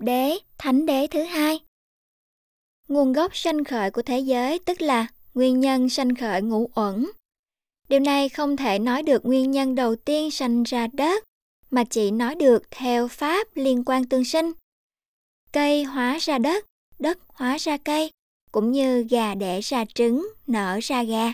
[0.00, 1.60] Đế, thánh đế thứ hai
[2.88, 7.10] Nguồn gốc sanh khởi của thế giới tức là nguyên nhân sanh khởi ngũ uẩn.
[7.88, 11.24] Điều này không thể nói được nguyên nhân đầu tiên sanh ra đất,
[11.70, 14.52] mà chỉ nói được theo pháp liên quan tương sinh.
[15.52, 16.66] Cây hóa ra đất,
[16.98, 18.10] đất hóa ra cây,
[18.52, 21.32] cũng như gà đẻ ra trứng, nở ra gà.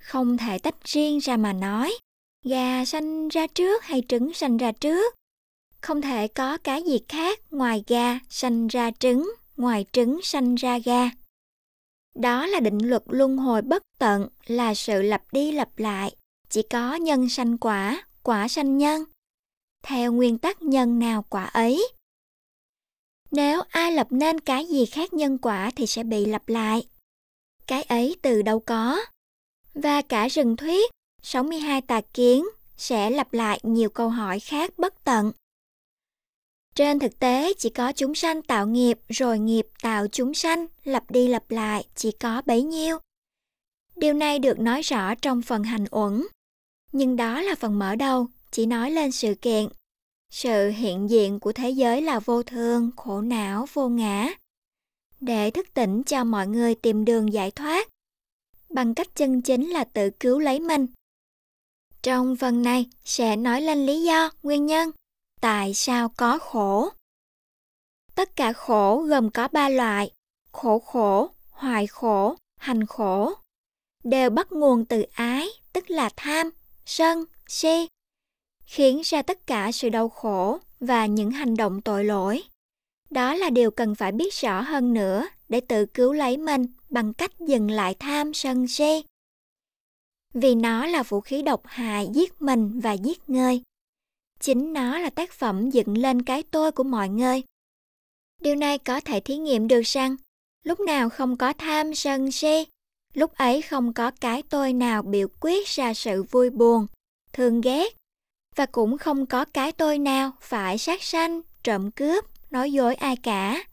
[0.00, 1.94] Không thể tách riêng ra mà nói,
[2.44, 5.14] gà sanh ra trước hay trứng sanh ra trước.
[5.80, 10.78] Không thể có cái gì khác ngoài gà sanh ra trứng, ngoài trứng sanh ra
[10.78, 11.10] gà.
[12.14, 16.16] Đó là định luật luân hồi bất tận, là sự lặp đi lặp lại.
[16.48, 19.04] Chỉ có nhân sanh quả, quả sanh nhân.
[19.82, 21.88] Theo nguyên tắc nhân nào quả ấy.
[23.30, 26.86] Nếu ai lập nên cái gì khác nhân quả thì sẽ bị lặp lại.
[27.66, 29.00] Cái ấy từ đâu có.
[29.74, 30.90] Và cả rừng thuyết,
[31.22, 32.44] 62 tà kiến
[32.76, 35.32] sẽ lặp lại nhiều câu hỏi khác bất tận.
[36.74, 41.10] Trên thực tế, chỉ có chúng sanh tạo nghiệp rồi nghiệp tạo chúng sanh, lặp
[41.10, 42.98] đi lặp lại, chỉ có bấy nhiêu.
[43.96, 46.26] Điều này được nói rõ trong phần hành uẩn.
[46.92, 49.68] Nhưng đó là phần mở đầu, chỉ nói lên sự kiện.
[50.32, 54.28] Sự hiện diện của thế giới là vô thường, khổ não, vô ngã.
[55.20, 57.88] Để thức tỉnh cho mọi người tìm đường giải thoát,
[58.68, 60.86] bằng cách chân chính là tự cứu lấy mình.
[62.02, 64.90] Trong phần này sẽ nói lên lý do, nguyên nhân
[65.40, 66.88] tại sao có khổ.
[68.14, 70.10] Tất cả khổ gồm có ba loại,
[70.52, 73.34] khổ khổ, hoài khổ, hành khổ,
[74.04, 76.50] đều bắt nguồn từ ái, tức là tham,
[76.86, 77.88] sân, si,
[78.64, 82.42] khiến ra tất cả sự đau khổ và những hành động tội lỗi.
[83.10, 87.14] Đó là điều cần phải biết rõ hơn nữa để tự cứu lấy mình bằng
[87.14, 89.04] cách dừng lại tham sân si.
[90.34, 93.62] Vì nó là vũ khí độc hại giết mình và giết người.
[94.40, 97.42] Chính nó là tác phẩm dựng lên cái tôi của mọi người.
[98.40, 100.16] Điều này có thể thí nghiệm được rằng,
[100.64, 102.66] lúc nào không có tham sân si,
[103.14, 106.86] lúc ấy không có cái tôi nào biểu quyết ra sự vui buồn,
[107.32, 107.96] thương ghét,
[108.56, 113.16] và cũng không có cái tôi nào phải sát sanh, trộm cướp, nói dối ai
[113.16, 113.64] cả.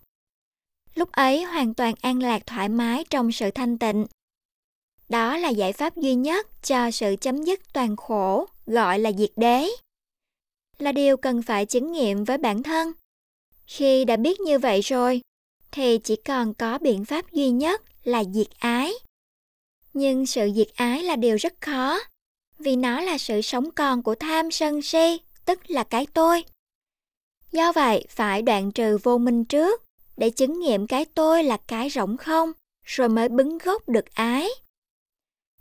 [0.95, 4.06] Lúc ấy hoàn toàn an lạc thoải mái trong sự thanh tịnh.
[5.09, 9.31] Đó là giải pháp duy nhất cho sự chấm dứt toàn khổ, gọi là diệt
[9.35, 9.69] đế
[10.79, 12.91] là điều cần phải chứng nghiệm với bản thân.
[13.65, 15.21] Khi đã biết như vậy rồi,
[15.71, 18.93] thì chỉ còn có biện pháp duy nhất là diệt ái.
[19.93, 21.99] Nhưng sự diệt ái là điều rất khó,
[22.59, 26.43] vì nó là sự sống còn của tham sân si, tức là cái tôi.
[27.51, 29.83] Do vậy, phải đoạn trừ vô minh trước,
[30.17, 32.51] để chứng nghiệm cái tôi là cái rỗng không,
[32.83, 34.49] rồi mới bứng gốc được ái.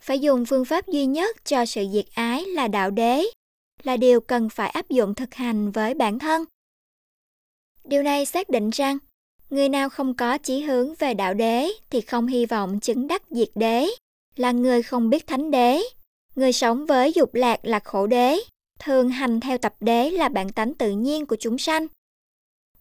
[0.01, 3.25] Phải dùng phương pháp duy nhất cho sự diệt ái là đạo đế,
[3.87, 6.45] là điều cần phải áp dụng thực hành với bản thân.
[7.85, 8.99] Điều này xác định rằng,
[9.51, 13.23] người nào không có chí hướng về đạo đế thì không hy vọng chứng đắc
[13.31, 13.87] diệt đế,
[14.37, 15.83] là người không biết thánh đế.
[16.35, 18.39] Người sống với dục lạc là khổ đế,
[18.79, 21.87] thường hành theo tập đế là bản tánh tự nhiên của chúng sanh.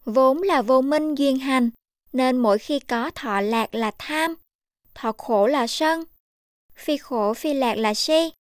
[0.05, 1.69] Vốn là vô minh duyên hành,
[2.13, 4.35] nên mỗi khi có thọ lạc là tham,
[4.95, 6.03] thọ khổ là sân,
[6.75, 8.31] phi khổ phi lạc là si,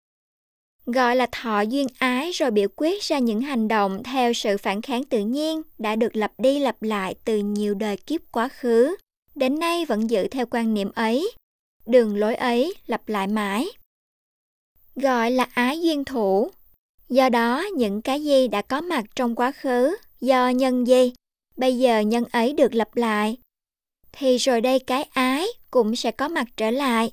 [0.85, 4.81] gọi là thọ duyên ái rồi biểu quyết ra những hành động theo sự phản
[4.81, 8.95] kháng tự nhiên đã được lặp đi lặp lại từ nhiều đời kiếp quá khứ.
[9.35, 11.31] Đến nay vẫn giữ theo quan niệm ấy.
[11.85, 13.67] Đường lối ấy lặp lại mãi.
[14.95, 16.51] Gọi là ái duyên thủ.
[17.09, 21.13] Do đó, những cái gì đã có mặt trong quá khứ do nhân gì,
[21.57, 23.37] bây giờ nhân ấy được lặp lại,
[24.11, 27.11] thì rồi đây cái ái cũng sẽ có mặt trở lại.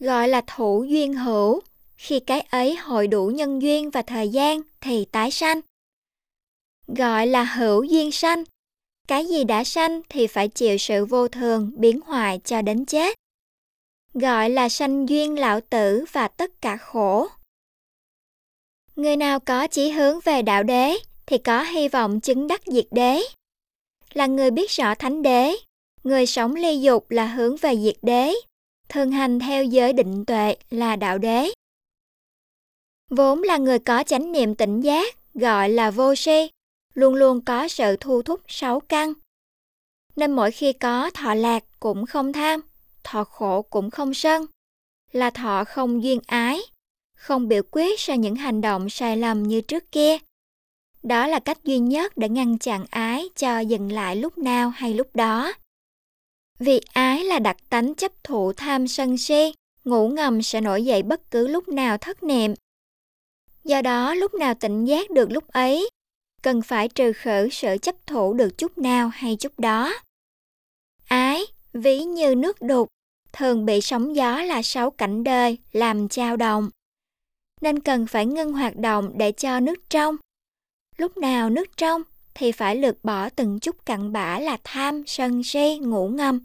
[0.00, 1.60] Gọi là thủ duyên hữu
[2.00, 5.60] khi cái ấy hội đủ nhân duyên và thời gian thì tái sanh.
[6.86, 8.44] Gọi là hữu duyên sanh.
[9.08, 13.14] Cái gì đã sanh thì phải chịu sự vô thường, biến hoại cho đến chết.
[14.14, 17.26] Gọi là sanh duyên lão tử và tất cả khổ.
[18.96, 22.86] Người nào có chí hướng về đạo đế thì có hy vọng chứng đắc diệt
[22.90, 23.22] đế.
[24.12, 25.56] Là người biết rõ thánh đế,
[26.04, 28.34] người sống ly dục là hướng về diệt đế,
[28.88, 31.50] thường hành theo giới định tuệ là đạo đế
[33.10, 36.50] vốn là người có chánh niệm tỉnh giác, gọi là vô si,
[36.94, 39.12] luôn luôn có sự thu thúc sáu căn.
[40.16, 42.60] Nên mỗi khi có thọ lạc cũng không tham,
[43.04, 44.46] thọ khổ cũng không sân,
[45.12, 46.60] là thọ không duyên ái,
[47.16, 50.18] không biểu quyết ra những hành động sai lầm như trước kia.
[51.02, 54.94] Đó là cách duy nhất để ngăn chặn ái cho dừng lại lúc nào hay
[54.94, 55.52] lúc đó.
[56.58, 59.52] Vì ái là đặc tánh chấp thụ tham sân si,
[59.84, 62.54] ngủ ngầm sẽ nổi dậy bất cứ lúc nào thất niệm.
[63.64, 65.90] Do đó lúc nào tỉnh giác được lúc ấy,
[66.42, 69.94] cần phải trừ khử sự chấp thủ được chút nào hay chút đó.
[71.08, 71.42] Ái,
[71.72, 72.88] ví như nước đục,
[73.32, 76.70] thường bị sóng gió là sáu cảnh đời làm trao động.
[77.60, 80.16] Nên cần phải ngưng hoạt động để cho nước trong.
[80.96, 82.02] Lúc nào nước trong
[82.34, 86.40] thì phải lược bỏ từng chút cặn bã là tham, sân si, ngủ ngâm.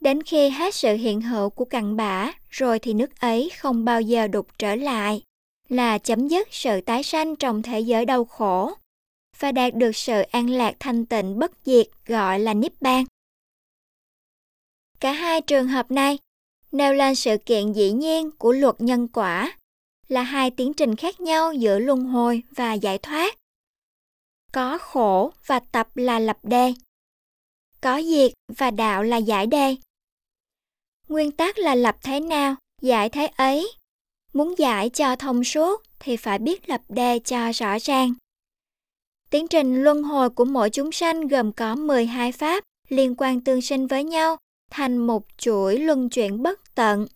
[0.00, 4.00] Đến khi hết sự hiện hữu của cặn bã, rồi thì nước ấy không bao
[4.00, 5.22] giờ đục trở lại,
[5.70, 8.74] là chấm dứt sự tái sanh trong thế giới đau khổ
[9.38, 13.04] và đạt được sự an lạc thanh tịnh bất diệt gọi là Niết Bàn.
[15.00, 16.18] Cả hai trường hợp này
[16.72, 19.56] nêu lên sự kiện dĩ nhiên của luật nhân quả
[20.08, 23.36] là hai tiến trình khác nhau giữa luân hồi và giải thoát.
[24.52, 26.72] Có khổ và tập là lập đề.
[27.80, 29.76] Có diệt và đạo là giải đề.
[31.08, 33.72] Nguyên tắc là lập thế nào, giải thế ấy.
[34.32, 38.14] Muốn giải cho thông suốt thì phải biết lập đề cho rõ ràng.
[39.30, 43.62] Tiến trình luân hồi của mỗi chúng sanh gồm có 12 pháp liên quan tương
[43.62, 44.36] sinh với nhau
[44.70, 47.06] thành một chuỗi luân chuyển bất tận.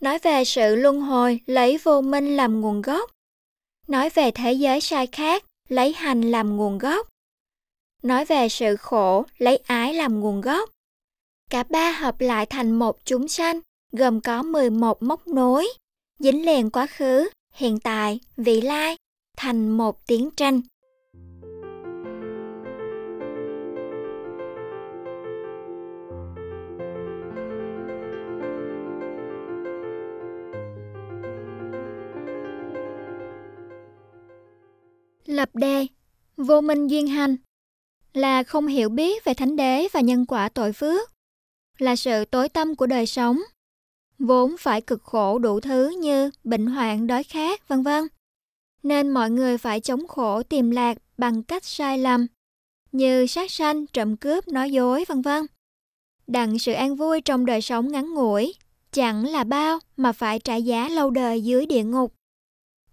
[0.00, 3.10] Nói về sự luân hồi lấy vô minh làm nguồn gốc.
[3.86, 7.08] Nói về thế giới sai khác lấy hành làm nguồn gốc.
[8.02, 10.70] Nói về sự khổ lấy ái làm nguồn gốc.
[11.50, 13.60] Cả ba hợp lại thành một chúng sanh,
[13.92, 15.68] gồm có 11 mốc nối,
[16.18, 18.96] dính liền quá khứ, hiện tại, vị lai,
[19.36, 20.60] thành một tiến tranh.
[35.26, 35.86] Lập đề
[36.36, 37.36] Vô minh duyên hành
[38.12, 41.10] là không hiểu biết về thánh đế và nhân quả tội phước
[41.78, 43.40] là sự tối tâm của đời sống,
[44.20, 48.04] vốn phải cực khổ đủ thứ như bệnh hoạn, đói khát, vân vân.
[48.82, 52.26] Nên mọi người phải chống khổ tìm lạc bằng cách sai lầm,
[52.92, 55.46] như sát sanh, trộm cướp, nói dối, vân vân.
[56.26, 58.54] Đặng sự an vui trong đời sống ngắn ngủi,
[58.92, 62.14] chẳng là bao mà phải trả giá lâu đời dưới địa ngục.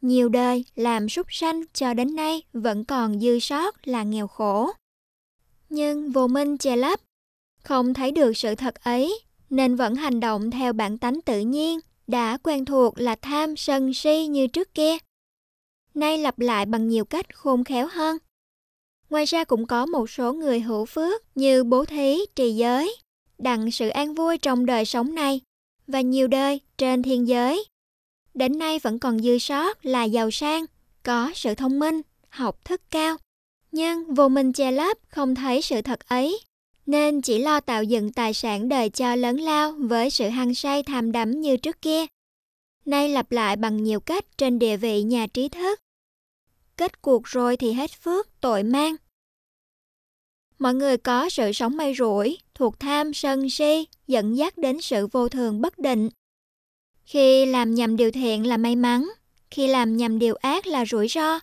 [0.02, 4.72] Nhiều đời làm súc sanh cho đến nay vẫn còn dư sót là nghèo khổ.
[5.70, 7.00] Nhưng vô minh che lấp,
[7.64, 11.80] không thấy được sự thật ấy, nên vẫn hành động theo bản tánh tự nhiên,
[12.08, 14.98] đã quen thuộc là tham sân si như trước kia.
[15.94, 18.18] Nay lặp lại bằng nhiều cách khôn khéo hơn.
[19.10, 22.96] Ngoài ra cũng có một số người hữu phước như bố thí, trì giới,
[23.38, 25.42] đặng sự an vui trong đời sống này
[25.88, 27.66] và nhiều đời trên thiên giới.
[28.34, 30.66] Đến nay vẫn còn dư sót là giàu sang,
[31.04, 33.18] có sự thông minh, học thức cao.
[33.72, 36.40] Nhưng vô minh che lấp không thấy sự thật ấy
[36.88, 40.84] nên chỉ lo tạo dựng tài sản đời cho lớn lao với sự hăng say
[40.84, 42.06] tham đắm như trước kia.
[42.86, 45.80] Nay lặp lại bằng nhiều cách trên địa vị nhà trí thức.
[46.78, 48.96] Kết cuộc rồi thì hết phước, tội mang.
[50.60, 55.08] Mọi người có sự sống may rủi, thuộc tham sân si, dẫn dắt đến sự
[55.08, 56.10] vô thường bất định.
[57.06, 59.10] Khi làm nhầm điều thiện là may mắn,
[59.52, 61.40] khi làm nhầm điều ác là rủi ro,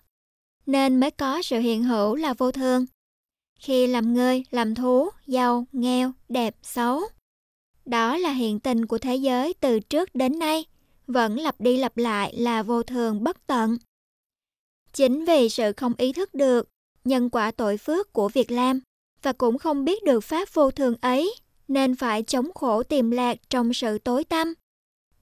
[0.66, 2.86] nên mới có sự hiện hữu là vô thường
[3.64, 7.02] khi làm người, làm thú, giàu, nghèo, đẹp, xấu.
[7.84, 10.64] Đó là hiện tình của thế giới từ trước đến nay,
[11.06, 13.76] vẫn lặp đi lặp lại là vô thường bất tận.
[14.92, 16.68] Chính vì sự không ý thức được
[17.04, 18.80] nhân quả tội phước của việc làm
[19.22, 21.34] và cũng không biết được pháp vô thường ấy,
[21.68, 24.54] nên phải chống khổ tìm lạc trong sự tối tâm.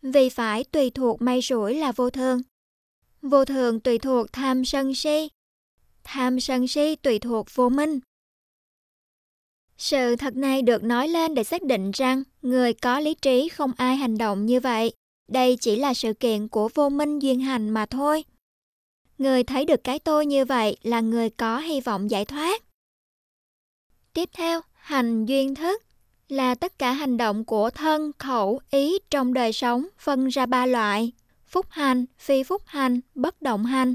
[0.03, 2.43] Vì phải tùy thuộc may rủi là vô thường.
[3.23, 5.29] Vô thường tùy thuộc tham sân si.
[6.05, 8.01] Tham sân si tùy thuộc vô minh.
[9.79, 13.73] Sự thật này được nói lên để xác định rằng người có lý trí không
[13.77, 14.93] ai hành động như vậy.
[15.29, 18.25] Đây chỉ là sự kiện của vô minh duyên hành mà thôi.
[19.19, 22.63] Người thấy được cái tôi như vậy là người có hy vọng giải thoát.
[24.13, 25.83] Tiếp theo, hành duyên thức
[26.29, 30.67] là tất cả hành động của thân, khẩu, ý trong đời sống phân ra ba
[30.67, 31.13] loại:
[31.47, 33.95] phúc hành, phi phúc hành, bất động hành.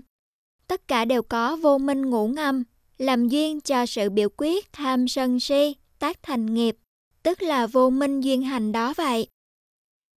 [0.68, 2.64] Tất cả đều có vô minh ngủ ngầm,
[2.98, 6.78] làm duyên cho sự biểu quyết tham sân si, tác thành nghiệp,
[7.24, 9.28] tức là vô minh duyên hành đó vậy.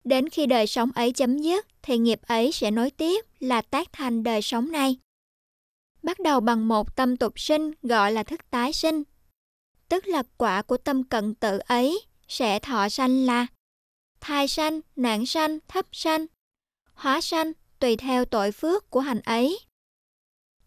[0.03, 3.93] Đến khi đời sống ấy chấm dứt thì nghiệp ấy sẽ nối tiếp là tác
[3.93, 4.97] thành đời sống này.
[6.03, 9.03] Bắt đầu bằng một tâm tục sinh gọi là thức tái sinh,
[9.89, 13.47] tức là quả của tâm cận tự ấy sẽ thọ sanh là
[14.19, 16.25] thai sanh, nạn sanh, thấp sanh,
[16.93, 19.59] hóa sanh tùy theo tội phước của hành ấy.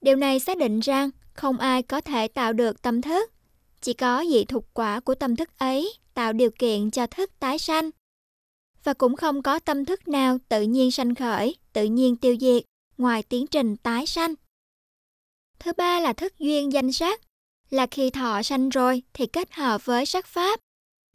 [0.00, 3.32] Điều này xác định rằng không ai có thể tạo được tâm thức,
[3.80, 7.58] chỉ có dị thuộc quả của tâm thức ấy tạo điều kiện cho thức tái
[7.58, 7.90] sanh.
[8.84, 12.62] Và cũng không có tâm thức nào tự nhiên sanh khởi, tự nhiên tiêu diệt,
[12.98, 14.34] ngoài tiến trình tái sanh.
[15.58, 17.20] Thứ ba là thức duyên danh sắc,
[17.70, 20.60] là khi thọ sanh rồi thì kết hợp với sắc pháp.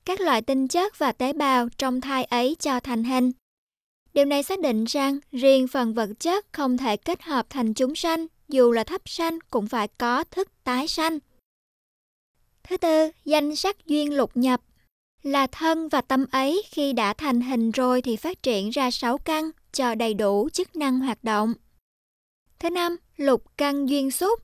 [0.05, 3.31] Các loại tinh chất và tế bào trong thai ấy cho thành hình.
[4.13, 7.95] Điều này xác định rằng riêng phần vật chất không thể kết hợp thành chúng
[7.95, 11.19] sanh, dù là thấp sanh cũng phải có thức tái sanh.
[12.63, 14.61] Thứ tư, danh sắc duyên lục nhập
[15.23, 19.17] là thân và tâm ấy khi đã thành hình rồi thì phát triển ra sáu
[19.17, 21.53] căn cho đầy đủ chức năng hoạt động.
[22.59, 24.39] Thứ năm, lục căn duyên xúc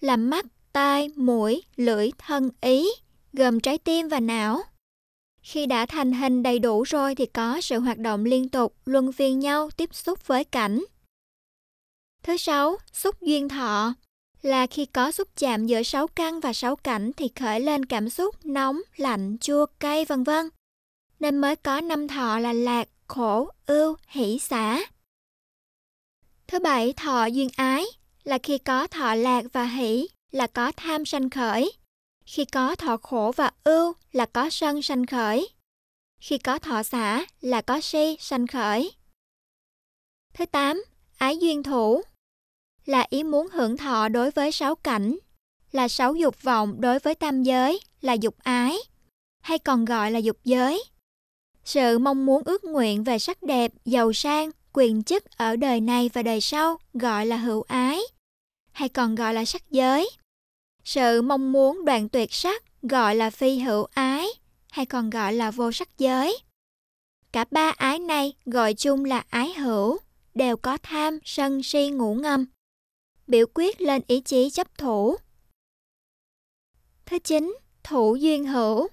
[0.00, 2.88] là mắt, tai, mũi, lưỡi, thân, ý,
[3.32, 4.62] gồm trái tim và não.
[5.42, 9.12] Khi đã thành hình đầy đủ rồi thì có sự hoạt động liên tục, luân
[9.12, 10.84] phiên nhau tiếp xúc với cảnh.
[12.28, 13.94] Thứ sáu, xúc duyên thọ
[14.42, 18.10] là khi có xúc chạm giữa sáu căn và sáu cảnh thì khởi lên cảm
[18.10, 20.48] xúc nóng, lạnh, chua, cay vân vân.
[21.20, 24.80] Nên mới có năm thọ là lạc, khổ, ưu, hỷ xả.
[26.46, 27.84] Thứ bảy, thọ duyên ái
[28.24, 31.72] là khi có thọ lạc và hỷ là có tham sanh khởi.
[32.24, 35.48] Khi có thọ khổ và ưu là có sân sanh khởi.
[36.20, 38.92] Khi có thọ xả là có si sanh khởi.
[40.34, 40.84] Thứ tám,
[41.18, 42.02] ái duyên thủ
[42.88, 45.16] là ý muốn hưởng thọ đối với sáu cảnh,
[45.72, 48.76] là sáu dục vọng đối với tam giới, là dục ái,
[49.40, 50.84] hay còn gọi là dục giới.
[51.64, 56.10] Sự mong muốn ước nguyện về sắc đẹp, giàu sang, quyền chức ở đời này
[56.12, 58.00] và đời sau gọi là hữu ái,
[58.72, 60.10] hay còn gọi là sắc giới.
[60.84, 64.26] Sự mong muốn đoạn tuyệt sắc gọi là phi hữu ái,
[64.70, 66.38] hay còn gọi là vô sắc giới.
[67.32, 69.98] Cả ba ái này gọi chung là ái hữu,
[70.34, 72.46] đều có tham, sân, si, ngủ ngâm
[73.28, 75.16] biểu quyết lên ý chí chấp thủ.
[77.06, 78.88] Thứ chín, thủ duyên hữu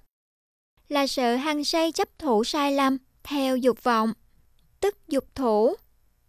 [0.87, 4.13] là sự hăng say chấp thủ sai lầm theo dục vọng,
[4.79, 5.75] tức dục thủ,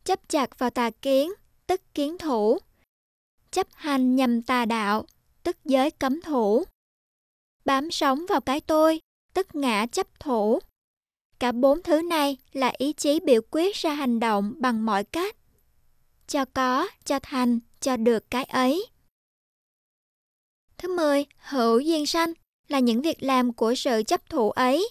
[0.05, 1.33] chấp chặt vào tà kiến,
[1.67, 2.59] tức kiến thủ,
[3.51, 5.07] chấp hành nhằm tà đạo,
[5.43, 6.65] tức giới cấm thủ,
[7.65, 9.01] bám sống vào cái tôi,
[9.35, 10.59] tức ngã chấp thủ.
[11.39, 15.37] Cả bốn thứ này là ý chí biểu quyết ra hành động bằng mọi cách.
[16.27, 18.87] Cho có, cho thành, cho được cái ấy.
[20.79, 22.33] Thứ 10, hữu duyên sanh
[22.69, 24.89] là những việc làm của sự chấp thủ ấy,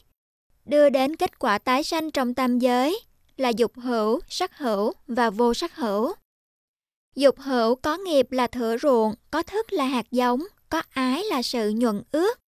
[0.66, 3.00] đưa đến kết quả tái sanh trong tam giới
[3.38, 6.14] là dục hữu, sắc hữu và vô sắc hữu.
[7.16, 11.42] Dục hữu có nghiệp là thửa ruộng, có thức là hạt giống, có ái là
[11.42, 12.40] sự nhuận ước.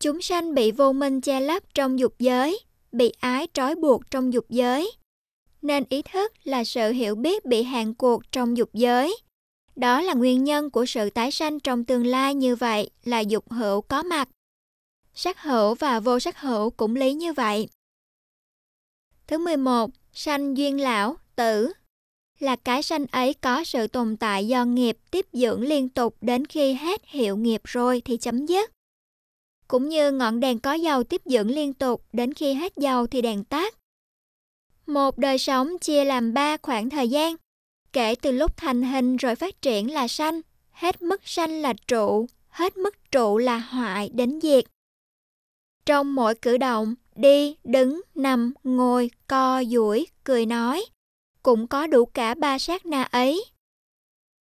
[0.00, 2.60] Chúng sanh bị vô minh che lấp trong dục giới,
[2.92, 4.92] bị ái trói buộc trong dục giới.
[5.62, 9.16] Nên ý thức là sự hiểu biết bị hạn cuộc trong dục giới.
[9.76, 13.52] Đó là nguyên nhân của sự tái sanh trong tương lai như vậy là dục
[13.52, 14.28] hữu có mặt.
[15.14, 17.68] Sắc hữu và vô sắc hữu cũng lý như vậy.
[19.26, 21.72] Thứ 11, sanh duyên lão, tử.
[22.38, 26.46] Là cái sanh ấy có sự tồn tại do nghiệp tiếp dưỡng liên tục đến
[26.46, 28.70] khi hết hiệu nghiệp rồi thì chấm dứt.
[29.68, 33.22] Cũng như ngọn đèn có dầu tiếp dưỡng liên tục đến khi hết dầu thì
[33.22, 33.74] đèn tắt.
[34.86, 37.36] Một đời sống chia làm ba khoảng thời gian,
[37.96, 42.26] kể từ lúc thành hình rồi phát triển là sanh, hết mức sanh là trụ,
[42.48, 44.64] hết mức trụ là hoại đến diệt.
[45.86, 50.84] Trong mỗi cử động, đi, đứng, nằm, ngồi, co, duỗi, cười nói,
[51.42, 53.44] cũng có đủ cả ba sát na ấy.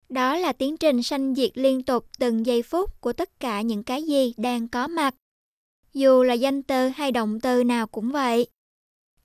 [0.09, 3.83] Đó là tiến trình sanh diệt liên tục từng giây phút của tất cả những
[3.83, 5.15] cái gì đang có mặt.
[5.93, 8.47] Dù là danh từ hay động từ nào cũng vậy.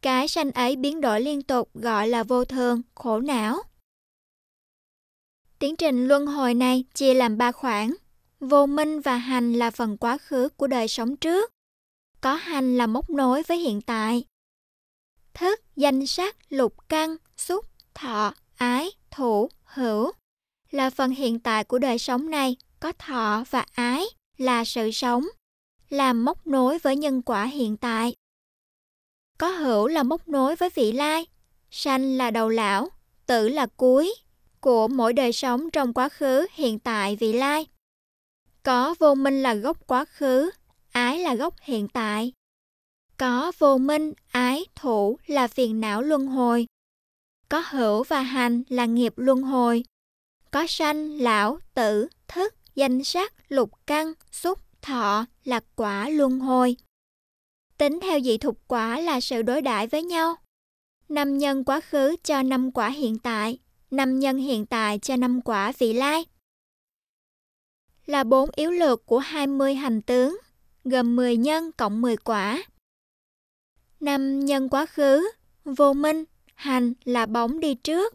[0.01, 3.63] Cái sanh ấy biến đổi liên tục gọi là vô thường, khổ não.
[5.59, 7.95] Tiến trình luân hồi này chia làm ba khoảng.
[8.41, 11.51] Vô minh và hành là phần quá khứ của đời sống trước.
[12.21, 14.25] Có hành là mốc nối với hiện tại.
[15.35, 20.13] Thức, danh sắc, lục căn, xúc, thọ, ái, thủ, hữu
[20.71, 24.05] là phần hiện tại của đời sống này, có thọ và ái
[24.37, 25.27] là sự sống,
[25.89, 28.15] làm mốc nối với nhân quả hiện tại.
[29.39, 31.27] Có hữu là mốc nối với vị lai,
[31.71, 32.89] sanh là đầu lão,
[33.27, 34.15] tử là cuối,
[34.61, 37.67] của mỗi đời sống trong quá khứ, hiện tại, vị lai.
[38.63, 40.51] Có vô minh là gốc quá khứ,
[40.93, 42.33] ái là gốc hiện tại.
[43.17, 46.67] Có vô minh, ái, thủ là phiền não luân hồi.
[47.49, 49.85] Có hữu và hành là nghiệp luân hồi.
[50.51, 56.77] Có sanh, lão, tử, thức, danh sắc, lục căn, xúc, thọ là quả luân hồi.
[57.79, 60.37] Tính theo dị thục quả là sự đối đãi với nhau.
[61.09, 63.59] Năm nhân quá khứ cho năm quả hiện tại,
[63.91, 66.25] năm nhân hiện tại cho năm quả vị lai.
[68.07, 70.39] Là bốn yếu lược của 20 hành tướng,
[70.85, 72.63] gồm 10 nhân cộng 10 quả.
[74.01, 75.31] Năm nhân quá khứ,
[75.65, 78.15] vô minh, hành là bóng đi trước.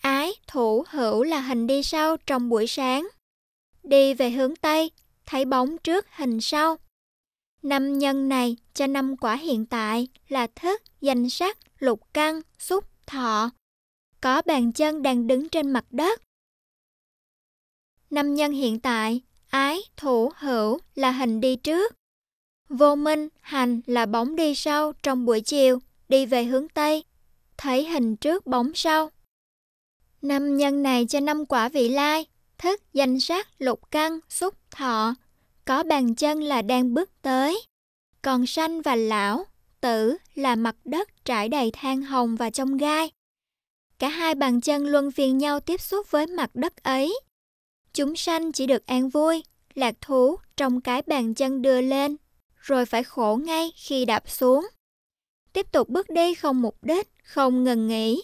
[0.00, 3.08] Ái, thủ, hữu là hình đi sau trong buổi sáng,
[3.82, 4.90] đi về hướng Tây,
[5.26, 6.76] thấy bóng trước hình sau.
[7.62, 12.84] Năm nhân này cho năm quả hiện tại là thức, danh sắc, lục căn, xúc,
[13.06, 13.50] thọ.
[14.20, 16.22] Có bàn chân đang đứng trên mặt đất.
[18.10, 21.94] Năm nhân hiện tại, ái, thủ, hữu là hình đi trước.
[22.68, 27.04] Vô minh, hành là bóng đi sau trong buổi chiều, đi về hướng Tây,
[27.56, 29.10] thấy hình trước bóng sau.
[30.22, 32.26] Năm nhân này cho năm quả vị lai,
[32.58, 35.14] thức, danh sắc, lục căn, xúc, thọ,
[35.64, 37.62] có bàn chân là đang bước tới.
[38.22, 39.44] Còn sanh và lão,
[39.80, 43.10] tử là mặt đất trải đầy than hồng và trong gai.
[43.98, 47.20] Cả hai bàn chân luân phiên nhau tiếp xúc với mặt đất ấy.
[47.92, 49.42] Chúng sanh chỉ được an vui,
[49.74, 52.16] lạc thú trong cái bàn chân đưa lên,
[52.56, 54.68] rồi phải khổ ngay khi đạp xuống.
[55.52, 58.22] Tiếp tục bước đi không mục đích, không ngừng nghỉ.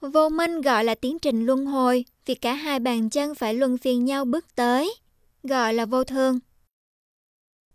[0.00, 3.78] Vô minh gọi là tiến trình luân hồi vì cả hai bàn chân phải luân
[3.78, 4.94] phiên nhau bước tới,
[5.42, 6.38] gọi là vô thường.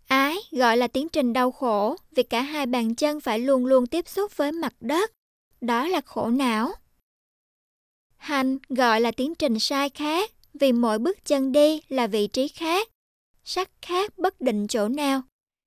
[0.08, 3.88] Ái gọi là tiến trình đau khổ vì cả hai bàn chân phải luôn luôn
[3.88, 5.12] tiếp xúc với mặt đất,
[5.66, 6.74] đó là khổ não.
[8.18, 12.48] Hành gọi là tiến trình sai khác vì mỗi bước chân đi là vị trí
[12.48, 12.90] khác,
[13.44, 15.22] sắc khác bất định chỗ nào,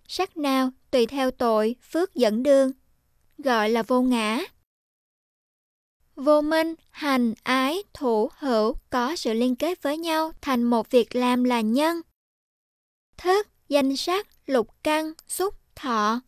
[0.09, 2.73] sắc nào tùy theo tội, phước dẫn đường,
[3.38, 4.40] gọi là vô ngã.
[6.17, 11.17] Vô minh, hành, ái, thủ, hữu có sự liên kết với nhau thành một việc
[11.17, 12.00] làm là nhân.
[13.17, 16.21] Thức, danh sắc, lục căn, xúc, thọ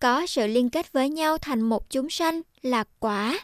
[0.00, 3.40] có sự liên kết với nhau thành một chúng sanh là quả.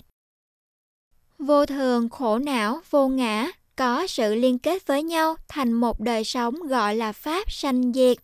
[1.38, 6.24] Vô thường, khổ não, vô ngã có sự liên kết với nhau thành một đời
[6.24, 8.18] sống gọi là pháp sanh diệt.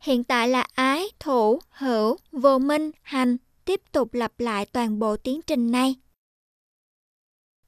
[0.00, 5.16] Hiện tại là ái, thủ, hữu, vô minh, hành tiếp tục lặp lại toàn bộ
[5.16, 5.94] tiến trình này.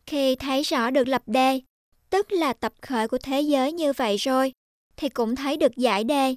[0.06, 1.60] Khi thấy rõ được lập đề,
[2.10, 4.52] tức là tập khởi của thế giới như vậy rồi,
[4.96, 6.36] thì cũng thấy được giải đề,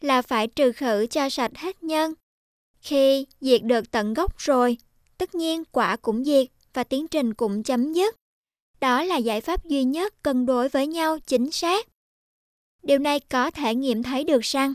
[0.00, 2.14] là phải trừ khử cho sạch hết nhân.
[2.84, 4.78] Khi diệt được tận gốc rồi,
[5.18, 8.16] tất nhiên quả cũng diệt và tiến trình cũng chấm dứt.
[8.80, 11.86] Đó là giải pháp duy nhất cân đối với nhau chính xác.
[12.82, 14.74] Điều này có thể nghiệm thấy được rằng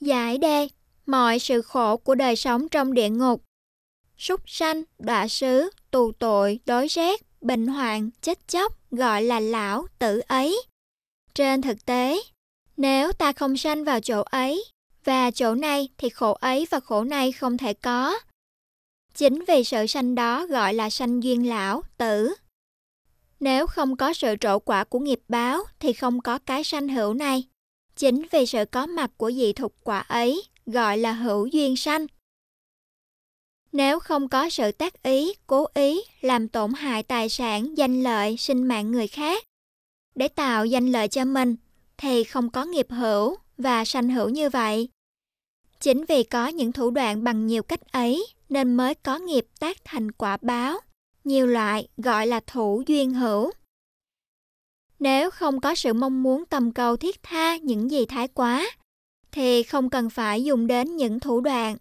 [0.00, 0.68] Giải đề,
[1.06, 3.42] mọi sự khổ của đời sống trong địa ngục,
[4.18, 9.86] súc sanh, đọa sứ, tù tội, đói rét, bệnh hoạn, chết chóc gọi là lão
[9.98, 10.62] tử ấy.
[11.34, 12.22] Trên thực tế,
[12.76, 14.64] nếu ta không sanh vào chỗ ấy,
[15.04, 18.18] và chỗ này thì khổ ấy và khổ này không thể có.
[19.14, 22.34] Chính vì sự sanh đó gọi là sanh duyên lão, tử.
[23.40, 27.14] Nếu không có sự trổ quả của nghiệp báo thì không có cái sanh hữu
[27.14, 27.48] này.
[27.96, 32.06] Chính vì sự có mặt của dị thục quả ấy gọi là hữu duyên sanh.
[33.72, 38.36] Nếu không có sự tác ý, cố ý làm tổn hại tài sản, danh lợi,
[38.36, 39.44] sinh mạng người khác
[40.14, 41.56] để tạo danh lợi cho mình
[41.96, 44.88] thì không có nghiệp hữu và sanh hữu như vậy.
[45.82, 49.76] Chính vì có những thủ đoạn bằng nhiều cách ấy nên mới có nghiệp tác
[49.84, 50.78] thành quả báo,
[51.24, 53.50] nhiều loại gọi là thủ duyên hữu.
[54.98, 58.70] Nếu không có sự mong muốn tầm cầu thiết tha những gì thái quá,
[59.32, 61.76] thì không cần phải dùng đến những thủ đoạn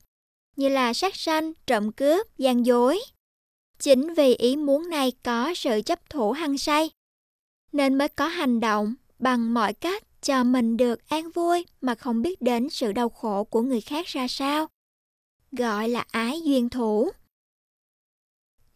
[0.56, 3.00] như là sát sanh, trộm cướp, gian dối.
[3.80, 6.90] Chính vì ý muốn này có sự chấp thủ hăng say,
[7.72, 12.22] nên mới có hành động bằng mọi cách cho mình được an vui mà không
[12.22, 14.68] biết đến sự đau khổ của người khác ra sao.
[15.52, 17.10] Gọi là ái duyên thủ.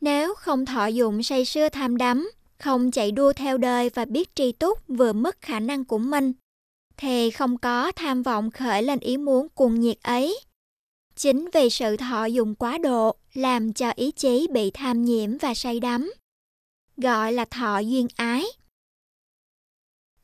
[0.01, 4.35] Nếu không thọ dụng say sưa tham đắm, không chạy đua theo đời và biết
[4.35, 6.33] tri túc vừa mất khả năng của mình,
[6.97, 10.39] thì không có tham vọng khởi lên ý muốn cuồng nhiệt ấy.
[11.15, 15.53] Chính vì sự thọ dụng quá độ làm cho ý chí bị tham nhiễm và
[15.53, 16.11] say đắm.
[16.97, 18.45] Gọi là thọ duyên ái.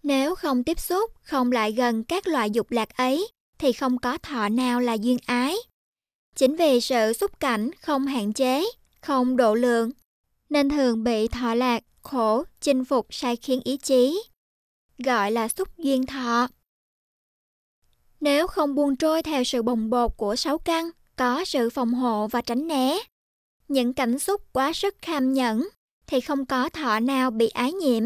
[0.03, 4.17] Nếu không tiếp xúc, không lại gần các loại dục lạc ấy, thì không có
[4.17, 5.55] thọ nào là duyên ái.
[6.35, 8.63] Chính vì sự xúc cảnh không hạn chế,
[9.01, 9.91] không độ lượng,
[10.49, 14.23] nên thường bị thọ lạc, khổ, chinh phục sai khiến ý chí.
[14.97, 16.47] Gọi là xúc duyên thọ.
[18.19, 22.27] Nếu không buông trôi theo sự bồng bột của sáu căn, có sự phòng hộ
[22.27, 22.99] và tránh né,
[23.67, 25.67] những cảnh xúc quá sức kham nhẫn,
[26.07, 28.03] thì không có thọ nào bị ái nhiễm.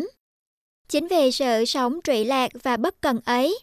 [0.88, 3.60] Chính vì sự sống trụy lạc và bất cần ấy,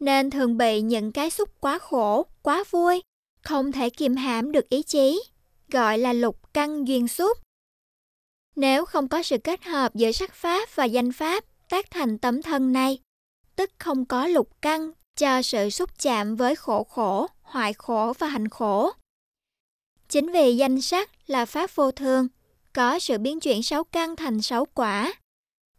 [0.00, 3.02] nên thường bị những cái xúc quá khổ, quá vui,
[3.42, 5.22] không thể kiềm hãm được ý chí,
[5.68, 7.38] gọi là lục căn duyên xúc.
[8.56, 12.42] Nếu không có sự kết hợp giữa sắc pháp và danh pháp tác thành tấm
[12.42, 12.98] thân này,
[13.56, 18.26] tức không có lục căn cho sự xúc chạm với khổ khổ, hoại khổ và
[18.26, 18.92] hành khổ.
[20.08, 22.28] Chính vì danh sắc là pháp vô thường,
[22.72, 25.14] có sự biến chuyển sáu căn thành sáu quả,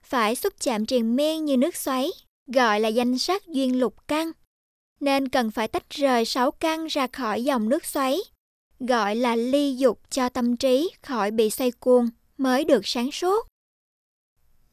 [0.09, 2.09] phải xúc chạm triền miên như nước xoáy,
[2.47, 4.31] gọi là danh sắc duyên lục căn,
[4.99, 8.19] nên cần phải tách rời sáu căn ra khỏi dòng nước xoáy,
[8.79, 13.47] gọi là ly dục cho tâm trí khỏi bị xoay cuồng mới được sáng suốt.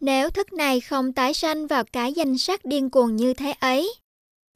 [0.00, 3.94] Nếu thức này không tái sanh vào cái danh sắc điên cuồng như thế ấy,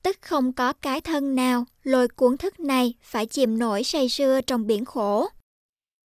[0.03, 4.41] tức không có cái thân nào lôi cuốn thức này phải chìm nổi say sưa
[4.41, 5.29] trong biển khổ.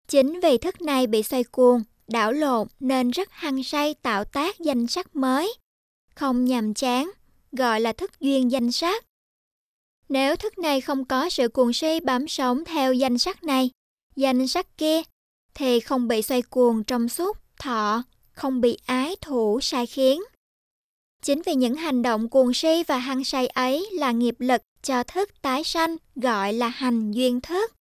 [0.08, 1.82] Chính vì thức này bị xoay cuồng,
[2.12, 5.54] đảo lộn nên rất hăng say tạo tác danh sắc mới,
[6.14, 7.10] không nhàm chán,
[7.52, 9.04] gọi là thức duyên danh sắc.
[10.08, 13.70] Nếu thức này không có sự cuồng si bám sống theo danh sắc này,
[14.16, 15.02] danh sắc kia,
[15.54, 20.22] thì không bị xoay cuồng trong suốt, thọ, không bị ái thủ sai khiến.
[21.22, 25.02] Chính vì những hành động cuồng si và hăng say ấy là nghiệp lực cho
[25.02, 27.72] thức tái sanh gọi là hành duyên thức.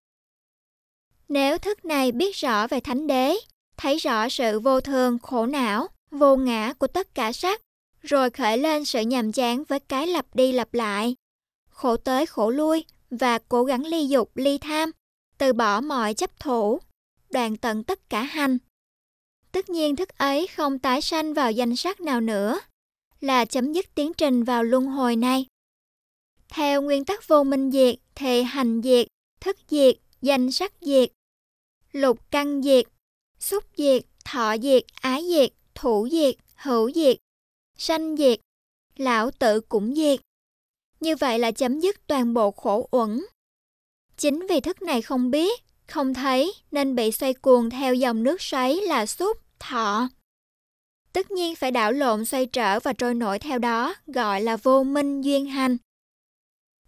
[1.30, 3.36] Nếu thức này biết rõ về thánh đế,
[3.82, 7.62] thấy rõ sự vô thường, khổ não, vô ngã của tất cả sắc,
[8.02, 11.15] rồi khởi lên sự nhàm chán với cái lặp đi lặp lại,
[11.70, 14.91] khổ tới khổ lui và cố gắng ly dục ly tham,
[15.38, 16.80] từ bỏ mọi chấp thủ,
[17.30, 18.58] đoạn tận tất cả hành.
[19.52, 22.60] Tất nhiên thức ấy không tái sanh vào danh sắc nào nữa,
[23.20, 25.46] là chấm dứt tiến trình vào luân hồi này.
[26.50, 29.08] Theo nguyên tắc vô minh diệt thì hành diệt,
[29.39, 31.10] thức diệt, danh sắc diệt,
[31.91, 32.86] lục căn diệt,
[33.41, 37.17] xúc diệt, thọ diệt, ái diệt, thủ diệt, hữu diệt,
[37.77, 38.39] sanh diệt,
[38.95, 40.19] lão tự cũng diệt.
[40.99, 43.25] Như vậy là chấm dứt toàn bộ khổ uẩn.
[44.17, 48.41] Chính vì thức này không biết, không thấy nên bị xoay cuồng theo dòng nước
[48.41, 50.10] xoáy là xúc, thọ.
[51.13, 54.84] Tất nhiên phải đảo lộn xoay trở và trôi nổi theo đó, gọi là vô
[54.84, 55.77] minh duyên hành.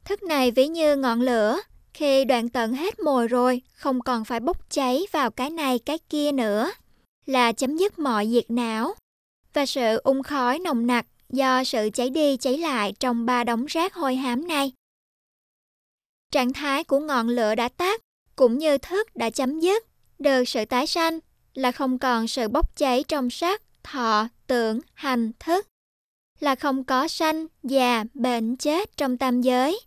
[0.06, 1.60] Thức này ví như ngọn lửa,
[1.94, 5.98] khi đoạn tận hết mồi rồi, không còn phải bốc cháy vào cái này cái
[6.10, 6.72] kia nữa,
[7.26, 8.94] là chấm dứt mọi diệt não.
[9.54, 13.66] Và sự ung khói nồng nặc do sự cháy đi cháy lại trong ba đống
[13.66, 14.72] rác hôi hám này.
[16.32, 18.02] Trạng thái của ngọn lửa đã tắt,
[18.36, 19.86] cũng như thức đã chấm dứt,
[20.20, 21.20] được sự tái sanh
[21.54, 25.68] là không còn sự bốc cháy trong sắc, thọ, tưởng, hành, thức,
[26.40, 29.80] là không có sanh, già, bệnh, chết trong tam giới.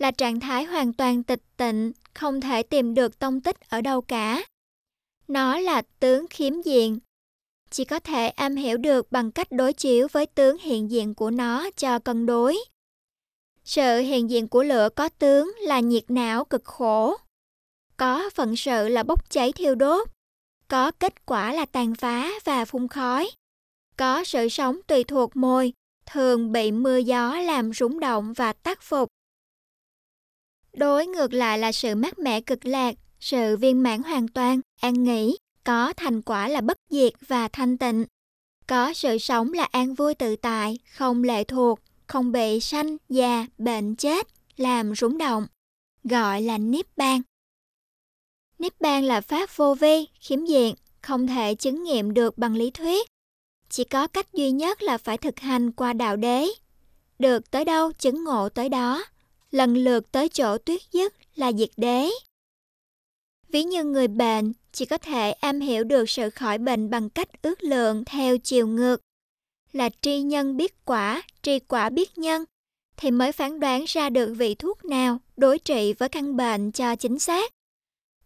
[0.00, 4.00] Là trạng thái hoàn toàn tịch tịnh, không thể tìm được tông tích ở đâu
[4.00, 4.44] cả.
[5.28, 6.98] Nó là tướng khiếm diện,
[7.70, 11.30] chỉ có thể am hiểu được bằng cách đối chiếu với tướng hiện diện của
[11.30, 12.58] nó cho cân đối.
[13.64, 17.16] Sự hiện diện của lửa có tướng là nhiệt não cực khổ,
[17.96, 20.08] có phận sự là bốc cháy thiêu đốt,
[20.68, 23.30] có kết quả là tàn phá và phun khói,
[23.96, 25.72] có sự sống tùy thuộc môi,
[26.06, 29.08] thường bị mưa gió làm rúng động và tác phục.
[30.72, 35.04] Đối ngược lại là sự mát mẻ cực lạc, sự viên mãn hoàn toàn, an
[35.04, 38.04] nghỉ, có thành quả là bất diệt và thanh tịnh.
[38.66, 43.46] Có sự sống là an vui tự tại, không lệ thuộc, không bị sanh, già,
[43.58, 45.46] bệnh chết, làm rúng động,
[46.04, 47.22] gọi là Niết Bàn.
[48.58, 52.70] Niết Bàn là pháp vô vi, khiếm diện, không thể chứng nghiệm được bằng lý
[52.70, 53.08] thuyết.
[53.68, 56.46] Chỉ có cách duy nhất là phải thực hành qua đạo đế.
[57.18, 59.04] Được tới đâu chứng ngộ tới đó,
[59.50, 62.08] lần lượt tới chỗ tuyết dứt là diệt đế.
[63.48, 67.42] Ví như người bệnh chỉ có thể am hiểu được sự khỏi bệnh bằng cách
[67.42, 69.00] ước lượng theo chiều ngược,
[69.72, 72.44] là tri nhân biết quả, tri quả biết nhân,
[72.96, 76.96] thì mới phán đoán ra được vị thuốc nào đối trị với căn bệnh cho
[76.96, 77.52] chính xác.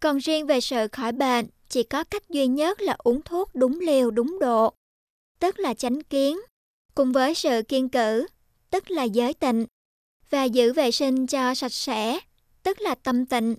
[0.00, 3.80] Còn riêng về sự khỏi bệnh, chỉ có cách duy nhất là uống thuốc đúng
[3.80, 4.74] liều đúng độ,
[5.38, 6.38] tức là chánh kiến,
[6.94, 8.26] cùng với sự kiên cử,
[8.70, 9.66] tức là giới tịnh,
[10.30, 12.20] và giữ vệ sinh cho sạch sẽ,
[12.62, 13.56] tức là tâm tịnh.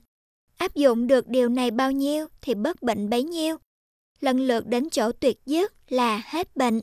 [0.58, 3.58] Áp dụng được điều này bao nhiêu thì bớt bệnh bấy nhiêu.
[4.19, 6.82] Lần lượt đến chỗ tuyệt dứt là hết bệnh.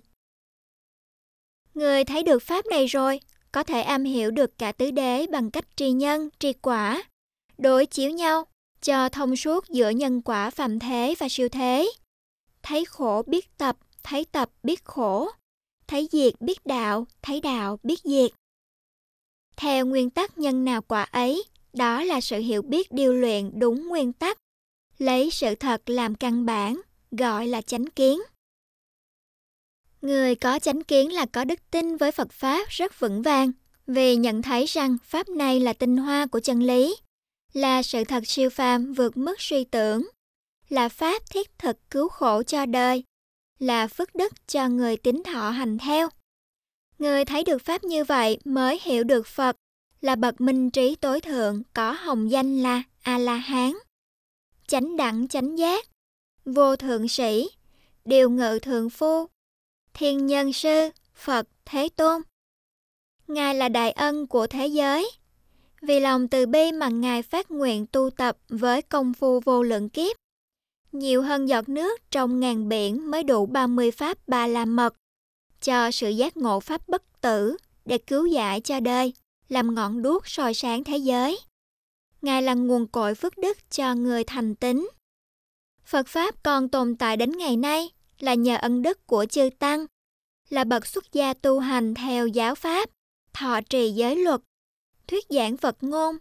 [1.74, 3.20] Người thấy được pháp này rồi,
[3.52, 7.02] có thể am hiểu được cả tứ đế bằng cách tri nhân, tri quả,
[7.58, 8.44] đối chiếu nhau,
[8.82, 11.92] cho thông suốt giữa nhân quả phàm thế và siêu thế.
[12.62, 15.30] Thấy khổ biết tập, thấy tập biết khổ,
[15.86, 18.30] thấy diệt biết đạo, thấy đạo biết diệt.
[19.56, 23.88] Theo nguyên tắc nhân nào quả ấy, đó là sự hiểu biết điều luyện đúng
[23.88, 24.38] nguyên tắc,
[24.98, 28.20] lấy sự thật làm căn bản, gọi là chánh kiến.
[30.02, 33.52] Người có chánh kiến là có đức tin với Phật Pháp rất vững vàng,
[33.86, 36.96] vì nhận thấy rằng Pháp này là tinh hoa của chân lý,
[37.52, 40.08] là sự thật siêu phàm vượt mức suy tưởng,
[40.68, 43.04] là Pháp thiết thực cứu khổ cho đời,
[43.58, 46.08] là phước đức cho người tín thọ hành theo.
[47.02, 49.56] Người thấy được Pháp như vậy mới hiểu được Phật
[50.00, 53.72] là bậc minh trí tối thượng có hồng danh là A-la-hán.
[54.66, 55.86] Chánh đẳng chánh giác,
[56.44, 57.50] vô thượng sĩ,
[58.04, 59.26] điều ngự thượng phu,
[59.94, 62.22] Thiên Nhân Sư, Phật Thế Tôn.
[63.28, 65.10] Ngài là đại ân của thế giới.
[65.80, 69.88] Vì lòng từ bi mà Ngài phát nguyện tu tập với công phu vô lượng
[69.88, 70.16] kiếp.
[70.92, 74.94] Nhiều hơn giọt nước trong ngàn biển mới đủ 30 pháp ba la mật,
[75.62, 79.12] cho sự giác ngộ pháp bất tử để cứu giải cho đời,
[79.48, 81.38] làm ngọn đuốc soi sáng thế giới.
[82.22, 84.88] Ngài là nguồn cội phước đức cho người thành tín.
[85.84, 89.86] Phật Pháp còn tồn tại đến ngày nay là nhờ ân đức của chư Tăng,
[90.48, 92.90] là bậc xuất gia tu hành theo giáo Pháp,
[93.32, 94.40] thọ trì giới luật,
[95.06, 96.16] thuyết giảng Phật ngôn,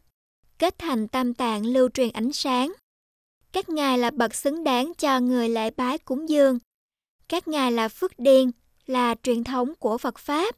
[0.57, 2.73] kết thành tam tạng lưu truyền ánh sáng.
[3.51, 6.59] Các ngài là bậc xứng đáng cho người lễ bái cúng dường.
[7.27, 8.51] Các ngài là phước điền,
[8.85, 10.55] là truyền thống của Phật Pháp.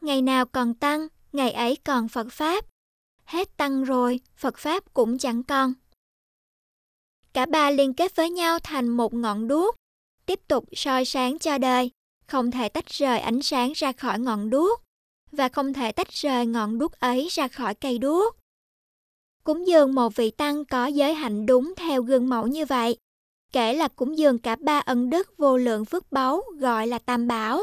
[0.00, 2.64] Ngày nào còn tăng, ngày ấy còn Phật Pháp.
[3.24, 5.72] Hết tăng rồi, Phật Pháp cũng chẳng còn.
[7.32, 9.74] Cả ba liên kết với nhau thành một ngọn đuốc,
[10.26, 11.90] tiếp tục soi sáng cho đời,
[12.26, 14.80] không thể tách rời ánh sáng ra khỏi ngọn đuốc
[15.32, 18.36] và không thể tách rời ngọn đuốc ấy ra khỏi cây đuốc.
[19.44, 22.96] Cúng dường một vị tăng có giới hạnh đúng theo gương mẫu như vậy,
[23.54, 27.28] kể là cúng dường cả ba ân đức vô lượng phước báu gọi là tam
[27.28, 27.60] bảo.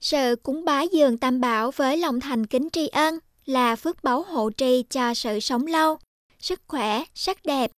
[0.00, 4.22] Sự cúng bái dường tam bảo với lòng thành kính tri ân là phước báu
[4.22, 5.98] hộ trì cho sự sống lâu,
[6.38, 7.70] sức khỏe, sắc đẹp,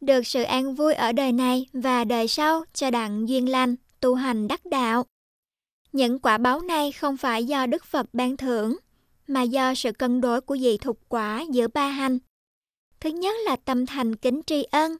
[0.00, 4.14] được sự an vui ở đời này và đời sau cho đặng duyên lành, tu
[4.14, 5.06] hành đắc đạo.
[5.92, 8.76] Những quả báo này không phải do Đức Phật ban thưởng,
[9.26, 12.18] mà do sự cân đối của dị thục quả giữa ba hành.
[13.00, 14.96] Thứ nhất là tâm thành kính tri ân,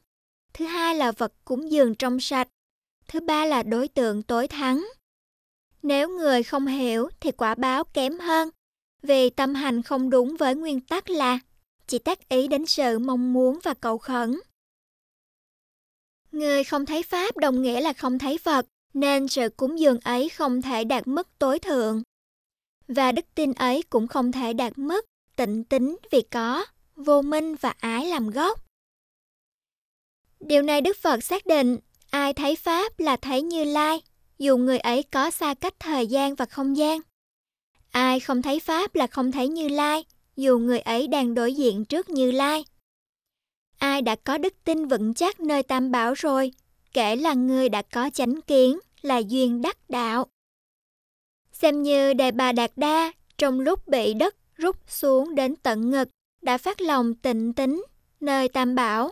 [0.53, 2.47] thứ hai là vật cúng dường trong sạch,
[3.07, 4.87] thứ ba là đối tượng tối thắng.
[5.83, 8.49] Nếu người không hiểu thì quả báo kém hơn,
[9.01, 11.39] vì tâm hành không đúng với nguyên tắc là
[11.87, 14.39] chỉ tác ý đến sự mong muốn và cầu khẩn.
[16.31, 20.29] Người không thấy Pháp đồng nghĩa là không thấy Phật, nên sự cúng dường ấy
[20.29, 22.03] không thể đạt mức tối thượng.
[22.87, 27.55] Và đức tin ấy cũng không thể đạt mức tịnh tính vì có vô minh
[27.55, 28.62] và ái làm gốc.
[30.47, 31.77] Điều này Đức Phật xác định,
[32.09, 34.01] ai thấy Pháp là thấy Như Lai,
[34.39, 36.99] dù người ấy có xa cách thời gian và không gian.
[37.91, 41.85] Ai không thấy Pháp là không thấy Như Lai, dù người ấy đang đối diện
[41.85, 42.65] trước Như Lai.
[43.77, 46.51] Ai đã có đức tin vững chắc nơi Tam Bảo rồi,
[46.93, 50.27] kể là người đã có chánh kiến, là duyên đắc đạo.
[51.51, 56.09] Xem như Đề Bà Đạt Đa, trong lúc bị đất rút xuống đến tận ngực,
[56.41, 57.83] đã phát lòng tịnh tính
[58.19, 59.11] nơi Tam Bảo,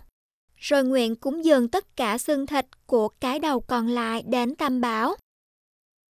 [0.61, 4.81] rồi nguyện cúng dường tất cả xương thịt của cái đầu còn lại đến Tam
[4.81, 5.15] Bảo.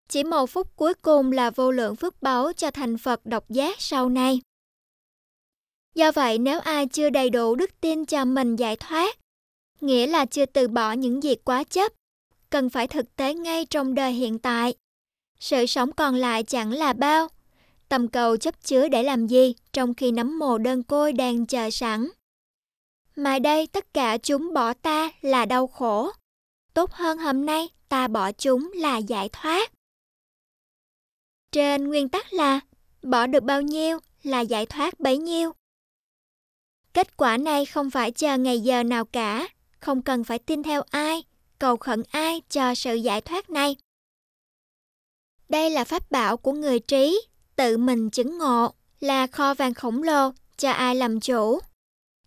[0.10, 3.82] Chỉ một phút cuối cùng là vô lượng phước báu cho thành Phật độc giác
[3.82, 4.42] sau này.
[5.96, 9.18] Do vậy nếu ai chưa đầy đủ đức tin cho mình giải thoát,
[9.82, 11.92] nghĩa là chưa từ bỏ những việc quá chấp,
[12.50, 14.74] cần phải thực tế ngay trong đời hiện tại.
[15.40, 17.28] Sự sống còn lại chẳng là bao.
[17.90, 21.70] Tầm cầu chấp chứa để làm gì trong khi nấm mồ đơn côi đang chờ
[21.70, 22.08] sẵn.
[23.18, 26.12] Mà đây tất cả chúng bỏ ta là đau khổ.
[26.74, 29.72] Tốt hơn hôm nay ta bỏ chúng là giải thoát.
[31.52, 32.60] Trên nguyên tắc là
[33.02, 35.52] bỏ được bao nhiêu là giải thoát bấy nhiêu.
[36.94, 39.48] Kết quả này không phải chờ ngày giờ nào cả,
[39.80, 41.24] không cần phải tin theo ai,
[41.60, 43.76] cầu khẩn ai cho sự giải thoát này.
[45.50, 47.22] Đây là pháp bảo của người trí,
[47.56, 51.60] tự mình chứng ngộ, là kho vàng khổng lồ cho ai làm chủ.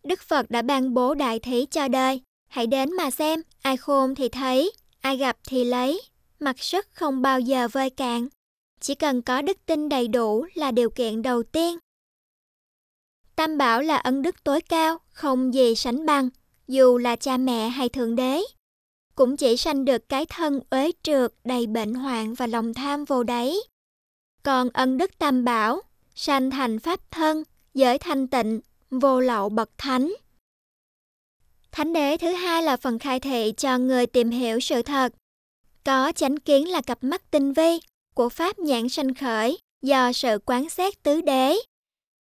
[0.02, 4.14] Đức Phật đã ban bố đại thí cho đời, hãy đến mà xem, ai khôn
[4.14, 6.02] thì thấy, ai gặp thì lấy,
[6.40, 8.28] mặc sức không bao giờ vơi cạn.
[8.80, 11.78] Chỉ cần có đức tin đầy đủ là điều kiện đầu tiên.
[13.36, 16.28] Tam bảo là ân đức tối cao, không gì sánh bằng,
[16.68, 18.40] dù là cha mẹ hay thượng đế.
[19.14, 23.22] Cũng chỉ sanh được cái thân uế trượt, đầy bệnh hoạn và lòng tham vô
[23.22, 23.56] đáy.
[24.42, 25.80] Còn ân đức tam bảo,
[26.14, 27.42] sanh thành pháp thân,
[27.74, 28.60] giới thanh tịnh,
[28.90, 30.12] vô lậu bậc thánh.
[31.70, 35.12] Thánh đế thứ hai là phần khai thị cho người tìm hiểu sự thật.
[35.84, 37.80] Có chánh kiến là cặp mắt tinh vi,
[38.14, 41.56] của pháp nhãn sanh khởi do sự quán xét tứ đế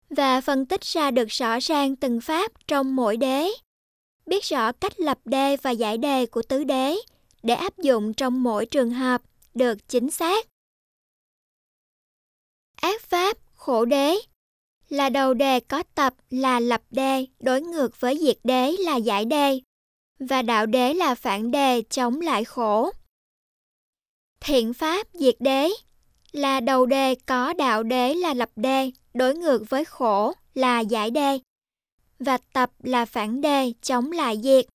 [0.10, 3.50] và phân tích ra được rõ ràng từng pháp trong mỗi đế.
[4.26, 6.96] Biết rõ cách lập đề và giải đề của tứ đế
[7.44, 9.22] để áp dụng trong mỗi trường hợp
[9.54, 10.48] được chính xác.
[12.76, 14.16] Ác pháp, khổ đế
[14.90, 19.26] là đầu đề có tập là lập đề đối ngược với diệt đế là giải
[19.26, 19.60] đề
[20.20, 22.92] và đạo đế là phản đề chống lại khổ.
[24.40, 25.70] Thiện pháp diệt đế
[26.32, 31.12] là đầu đề có đạo đế là lập đề, đối ngược với khổ là giải
[31.12, 31.40] đề,
[32.20, 34.66] và tập là phản đề chống lại diệt.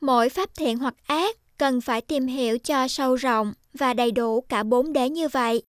[0.00, 4.40] Mỗi pháp thiện hoặc ác cần phải tìm hiểu cho sâu rộng và đầy đủ
[4.40, 5.62] cả bốn đế như vậy,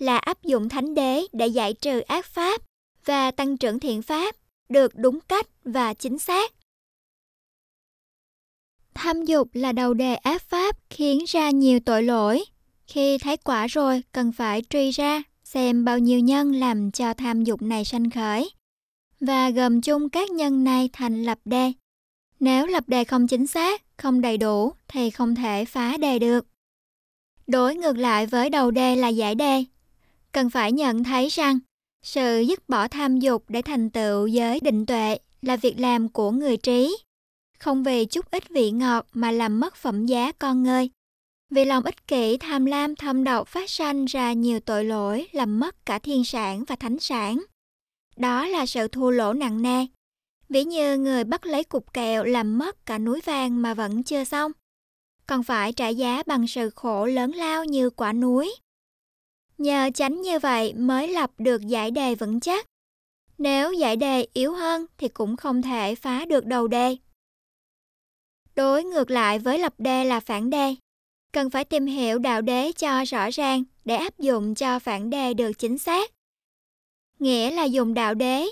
[0.00, 2.60] là áp dụng thánh đế để giải trừ ác pháp
[3.04, 4.36] và tăng trưởng thiện pháp
[4.68, 6.52] được đúng cách và chính xác.
[8.94, 12.44] Tham dục là đầu đề ác pháp khiến ra nhiều tội lỗi.
[12.86, 17.44] Khi thấy quả rồi, cần phải truy ra xem bao nhiêu nhân làm cho tham
[17.44, 18.50] dục này sanh khởi
[19.20, 21.72] và gồm chung các nhân này thành lập đề.
[22.40, 26.46] Nếu lập đề không chính xác, không đầy đủ thì không thể phá đề được.
[27.46, 29.64] Đối ngược lại với đầu đề là giải đề.
[30.32, 31.58] Cần phải nhận thấy rằng,
[32.02, 36.30] sự dứt bỏ tham dục để thành tựu giới định tuệ là việc làm của
[36.30, 36.96] người trí.
[37.58, 40.90] Không vì chút ít vị ngọt mà làm mất phẩm giá con người.
[41.50, 45.60] Vì lòng ích kỷ tham lam thâm độc phát sanh ra nhiều tội lỗi làm
[45.60, 47.42] mất cả thiên sản và thánh sản.
[48.16, 49.86] Đó là sự thua lỗ nặng nề.
[50.48, 54.24] Ví như người bắt lấy cục kẹo làm mất cả núi vàng mà vẫn chưa
[54.24, 54.52] xong.
[55.26, 58.54] Còn phải trả giá bằng sự khổ lớn lao như quả núi.
[59.60, 62.66] Nhờ tránh như vậy mới lập được giải đề vững chắc.
[63.38, 66.96] Nếu giải đề yếu hơn thì cũng không thể phá được đầu đề.
[68.54, 70.74] Đối ngược lại với lập đề là phản đề.
[71.32, 75.34] Cần phải tìm hiểu đạo đế cho rõ ràng để áp dụng cho phản đề
[75.34, 76.10] được chính xác
[77.18, 78.46] nghĩa là dùng đạo đế,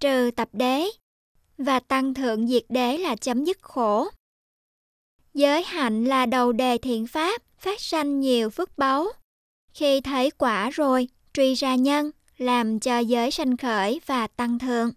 [0.00, 0.86] trừ tập đế,
[1.58, 4.08] và tăng thượng diệt đế là chấm dứt khổ.
[5.34, 9.06] Giới hạnh là đầu đề thiện pháp, phát sanh nhiều phước báu.
[9.74, 14.90] Khi thấy quả rồi, truy ra nhân, làm cho giới sanh khởi và tăng thượng.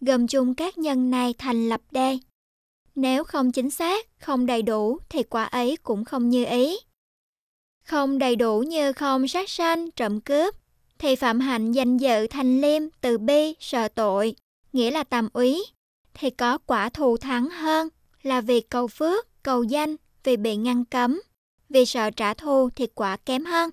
[0.00, 2.18] Gồm chung các nhân này thành lập đê.
[2.94, 6.76] Nếu không chính xác, không đầy đủ thì quả ấy cũng không như ý.
[7.84, 10.54] Không đầy đủ như không sát sanh, trộm cướp,
[10.98, 14.34] thì phạm hạnh danh dự thành liêm, từ bi, sợ tội,
[14.72, 15.64] nghĩa là tầm úy,
[16.14, 17.88] thì có quả thù thắng hơn
[18.22, 21.20] là vì cầu phước, cầu danh, vì bị ngăn cấm,
[21.68, 23.70] vì sợ trả thù thì quả kém hơn.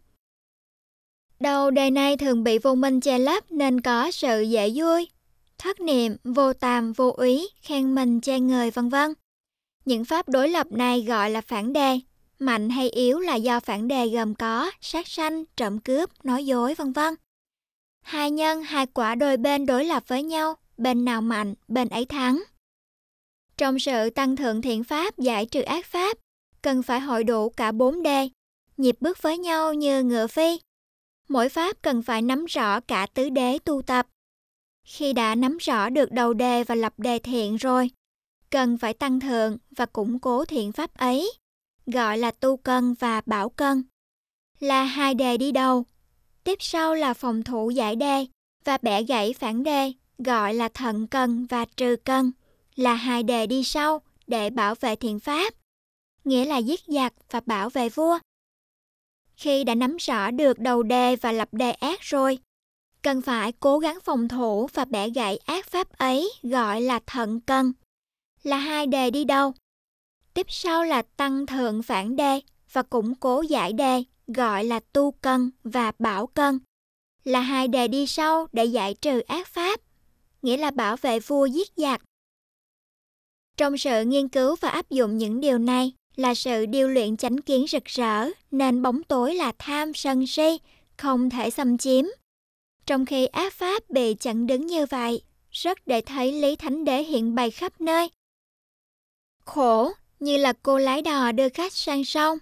[1.44, 5.10] Đầu đề này thường bị vô minh che lấp nên có sự dễ vui,
[5.58, 9.14] thất niệm, vô tàm, vô úy, khen mình che người vân vân.
[9.86, 12.00] Những pháp đối lập này gọi là phản đề,
[12.40, 16.74] Mạnh hay yếu là do phản đề gồm có sát sanh, trộm cướp, nói dối
[16.74, 17.16] vân vân.
[18.02, 22.06] Hai nhân, hai quả đôi bên đối lập với nhau, bên nào mạnh, bên ấy
[22.06, 22.44] thắng.
[23.58, 26.18] Trong sự tăng thượng thiện pháp giải trừ ác pháp,
[26.62, 28.30] cần phải hội đủ cả bốn đề,
[28.78, 30.60] nhịp bước với nhau như ngựa phi.
[31.30, 34.08] Mỗi pháp cần phải nắm rõ cả tứ đế tu tập.
[34.88, 37.90] Khi đã nắm rõ được đầu đề và lập đề thiện rồi,
[38.50, 41.32] cần phải tăng thượng và củng cố thiện pháp ấy
[41.86, 43.84] gọi là tu cân và bảo cân,
[44.60, 45.86] là hai đề đi đầu.
[46.44, 48.26] Tiếp sau là phòng thủ giải đề
[48.64, 52.32] và bẻ gãy phản đề, gọi là thận cân và trừ cân,
[52.76, 55.54] là hai đề đi sau để bảo vệ thiện pháp,
[56.24, 58.20] nghĩa là giết giặc và bảo vệ vua.
[59.44, 62.40] Khi đã nắm rõ được đầu đề và lập đề ác rồi,
[63.02, 67.42] cần phải cố gắng phòng thủ và bẻ gãy ác pháp ấy gọi là thận
[67.42, 67.74] cân,
[68.44, 69.54] là hai đề đi đầu
[70.34, 75.12] Tiếp sau là tăng thượng phản đề và củng cố giải đề, gọi là tu
[75.12, 76.60] cân và bảo cân.
[77.24, 79.80] Là hai đề đi sau để giải trừ ác pháp,
[80.42, 82.02] nghĩa là bảo vệ vua giết giặc.
[83.58, 87.38] Trong sự nghiên cứu và áp dụng những điều này là sự điêu luyện chánh
[87.38, 90.60] kiến rực rỡ, nên bóng tối là tham sân si,
[90.98, 92.06] không thể xâm chiếm.
[92.86, 95.22] Trong khi ác pháp bị chặn đứng như vậy,
[95.52, 98.10] rất để thấy lý thánh đế hiện bày khắp nơi.
[99.46, 102.38] Khổ như là cô lái đò đưa khách sang sông.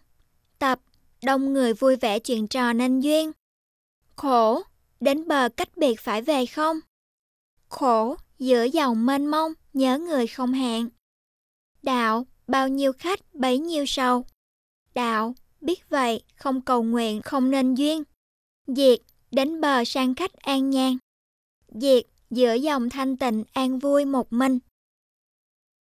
[0.59, 0.79] Tập,
[1.23, 3.31] đông người vui vẻ chuyện trò nên duyên.
[4.15, 4.63] Khổ,
[4.99, 6.79] đến bờ cách biệt phải về không?
[7.69, 10.89] Khổ, giữa dòng mênh mông, nhớ người không hẹn.
[11.83, 14.25] Đạo, bao nhiêu khách bấy nhiêu sầu.
[14.93, 18.03] Đạo, biết vậy, không cầu nguyện không nên duyên.
[18.67, 18.99] Diệt,
[19.31, 20.97] đến bờ sang khách an nhàn.
[21.67, 24.59] Diệt, giữa dòng thanh tịnh an vui một mình.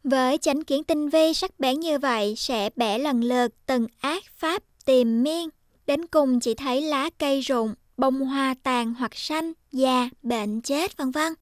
[0.04, 4.24] Với chánh kiến tinh vi sắc bén như vậy sẽ bẻ lần lượt từng ác
[4.36, 5.50] pháp tìm miên,
[5.88, 10.98] đến cùng chỉ thấy lá cây rụng, bông hoa tàn hoặc xanh, già, bệnh chết
[10.98, 11.34] vân vân.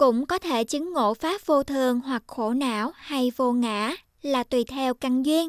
[0.00, 4.44] Cũng có thể chứng ngộ pháp vô thường hoặc khổ não hay vô ngã là
[4.44, 5.48] tùy theo căn duyên.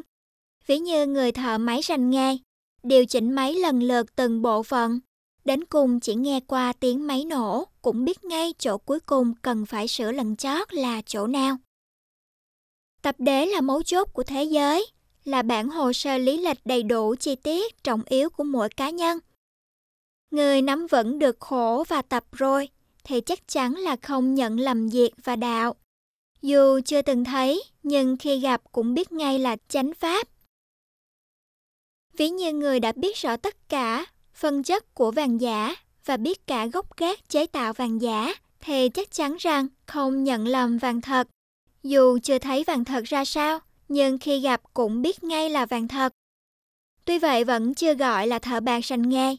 [0.66, 2.36] Ví như người thợ máy rành nghề,
[2.82, 5.00] điều chỉnh máy lần lượt từng bộ phận,
[5.44, 9.66] đến cùng chỉ nghe qua tiếng máy nổ cũng biết ngay chỗ cuối cùng cần
[9.66, 11.56] phải sửa lần chót là chỗ nào.
[13.02, 14.86] Tập đế là mấu chốt của thế giới,
[15.24, 18.90] là bản hồ sơ lý lịch đầy đủ chi tiết trọng yếu của mỗi cá
[18.90, 19.18] nhân.
[20.30, 22.68] Người nắm vững được khổ và tập rồi
[23.04, 25.74] thì chắc chắn là không nhận lầm diệt và đạo.
[26.42, 30.28] Dù chưa từng thấy, nhưng khi gặp cũng biết ngay là chánh pháp.
[32.16, 35.74] Ví như người đã biết rõ tất cả phân chất của vàng giả
[36.04, 40.48] và biết cả gốc gác chế tạo vàng giả thì chắc chắn rằng không nhận
[40.48, 41.28] lầm vàng thật.
[41.82, 45.88] Dù chưa thấy vàng thật ra sao, nhưng khi gặp cũng biết ngay là vàng
[45.88, 46.12] thật.
[47.04, 49.36] Tuy vậy vẫn chưa gọi là thợ bạc sành nghề.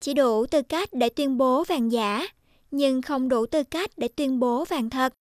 [0.00, 2.26] Chỉ đủ tư cách để tuyên bố vàng giả,
[2.70, 5.12] nhưng không đủ tư cách để tuyên bố vàng thật.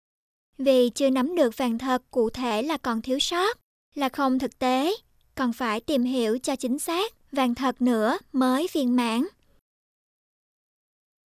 [0.58, 3.58] Vì chưa nắm được vàng thật cụ thể là còn thiếu sót,
[3.95, 4.95] là không thực tế,
[5.36, 9.26] còn phải tìm hiểu cho chính xác vàng thật nữa mới viên mãn.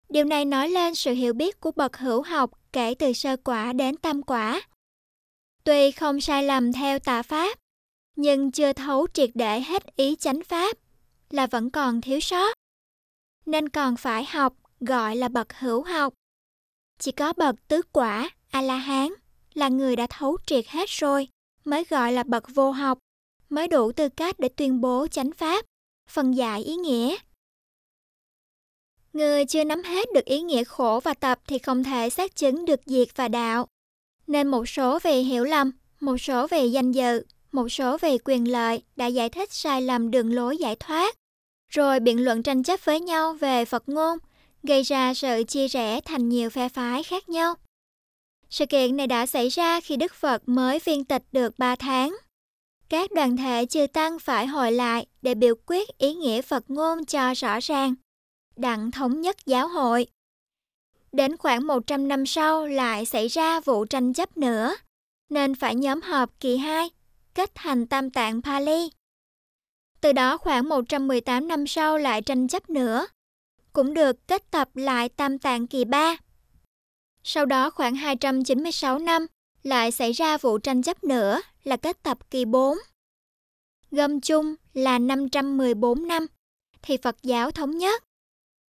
[0.09, 3.73] Điều này nói lên sự hiểu biết của bậc hữu học kể từ sơ quả
[3.73, 4.63] đến tam quả.
[5.65, 7.59] Tuy không sai lầm theo tà pháp,
[8.17, 10.77] nhưng chưa thấu triệt để hết ý chánh pháp
[11.31, 12.57] là vẫn còn thiếu sót.
[13.47, 14.55] Nên còn phải học
[14.87, 16.15] gọi là bậc hữu học.
[16.99, 19.09] Chỉ có bậc tứ quả, A-la-hán
[19.55, 21.29] là người đã thấu triệt hết rồi
[21.65, 22.99] mới gọi là bậc vô học,
[23.49, 25.65] mới đủ tư cách để tuyên bố chánh pháp,
[26.11, 27.17] phần giải ý nghĩa.
[29.13, 32.65] Người chưa nắm hết được ý nghĩa khổ và tập thì không thể xác chứng
[32.65, 33.67] được diệt và đạo.
[34.27, 37.23] Nên một số về hiểu lầm, một số về danh dự,
[37.53, 41.15] một số về quyền lợi đã giải thích sai lầm đường lối giải thoát,
[41.73, 44.19] rồi biện luận tranh chấp với nhau về Phật ngôn,
[44.63, 47.55] gây ra sự chia rẽ thành nhiều phe phái khác nhau.
[48.51, 52.17] Sự kiện này đã xảy ra khi Đức Phật mới viên tịch được 3 tháng.
[52.89, 57.05] Các đoàn thể chư tăng phải hội lại để biểu quyết ý nghĩa Phật ngôn
[57.05, 57.95] cho rõ ràng,
[58.57, 60.07] đặng thống nhất giáo hội.
[61.13, 64.75] Đến khoảng 100 năm sau lại xảy ra vụ tranh chấp nữa,
[65.31, 66.91] nên phải nhóm họp kỳ 2
[67.35, 68.91] kết thành tam tạng Pali.
[70.01, 73.07] Từ đó khoảng 118 năm sau lại tranh chấp nữa,
[73.73, 76.17] cũng được kết tập lại tam tạng kỳ 3.
[77.25, 79.27] Sau đó khoảng 296 năm
[79.63, 82.79] lại xảy ra vụ tranh chấp nữa là kết tập kỳ 4.
[83.91, 86.27] Gom chung là 514 năm
[86.83, 88.05] thì Phật giáo thống nhất.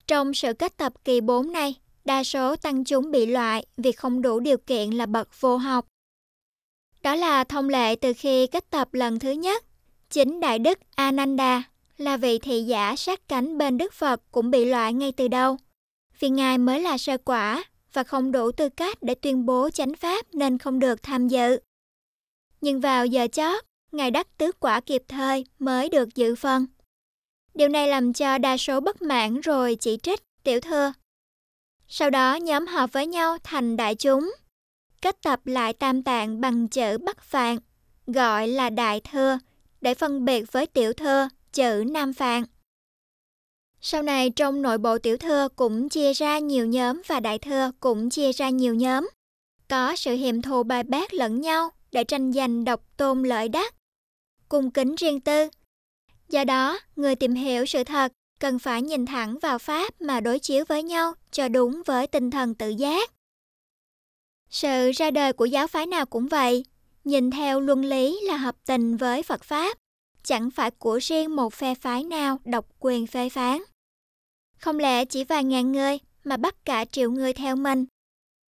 [0.07, 1.75] Trong sự kết tập kỳ 4 này,
[2.05, 5.87] đa số tăng chúng bị loại vì không đủ điều kiện là bậc vô học.
[7.01, 9.65] Đó là thông lệ từ khi kết tập lần thứ nhất.
[10.09, 11.63] Chính Đại Đức Ananda
[11.97, 15.57] là vị thị giả sát cánh bên Đức Phật cũng bị loại ngay từ đầu.
[16.19, 17.63] Vì Ngài mới là sơ quả
[17.93, 21.59] và không đủ tư cách để tuyên bố chánh pháp nên không được tham dự.
[22.61, 26.65] Nhưng vào giờ chót, Ngài đắc tứ quả kịp thời mới được dự phần.
[27.53, 30.93] Điều này làm cho đa số bất mãn rồi chỉ trích, tiểu thưa.
[31.87, 34.33] Sau đó nhóm họp với nhau thành đại chúng
[35.03, 37.57] kết tập lại tam tạng bằng chữ Bắc Phạn,
[38.07, 39.39] gọi là Đại Thừa,
[39.81, 42.43] để phân biệt với tiểu thừa, chữ Nam Phạn.
[43.81, 47.71] Sau này trong nội bộ tiểu thừa cũng chia ra nhiều nhóm và đại thừa
[47.79, 49.09] cũng chia ra nhiều nhóm.
[49.69, 53.75] Có sự hiềm thù bài bác lẫn nhau để tranh giành độc tôn lợi đắc,
[54.49, 55.49] cung kính riêng tư.
[56.29, 60.39] Do đó, người tìm hiểu sự thật cần phải nhìn thẳng vào Pháp mà đối
[60.39, 63.11] chiếu với nhau cho đúng với tinh thần tự giác.
[64.49, 66.65] Sự ra đời của giáo phái nào cũng vậy,
[67.03, 69.77] nhìn theo luân lý là hợp tình với Phật Pháp,
[70.23, 73.61] chẳng phải của riêng một phe phái nào độc quyền phê phán.
[74.57, 77.85] Không lẽ chỉ vài ngàn người mà bắt cả triệu người theo mình,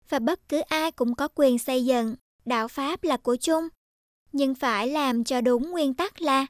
[0.08, 2.14] và bất cứ ai cũng có quyền xây dựng,
[2.44, 3.68] đạo Pháp là của chung,
[4.32, 6.46] nhưng phải làm cho đúng nguyên tắc là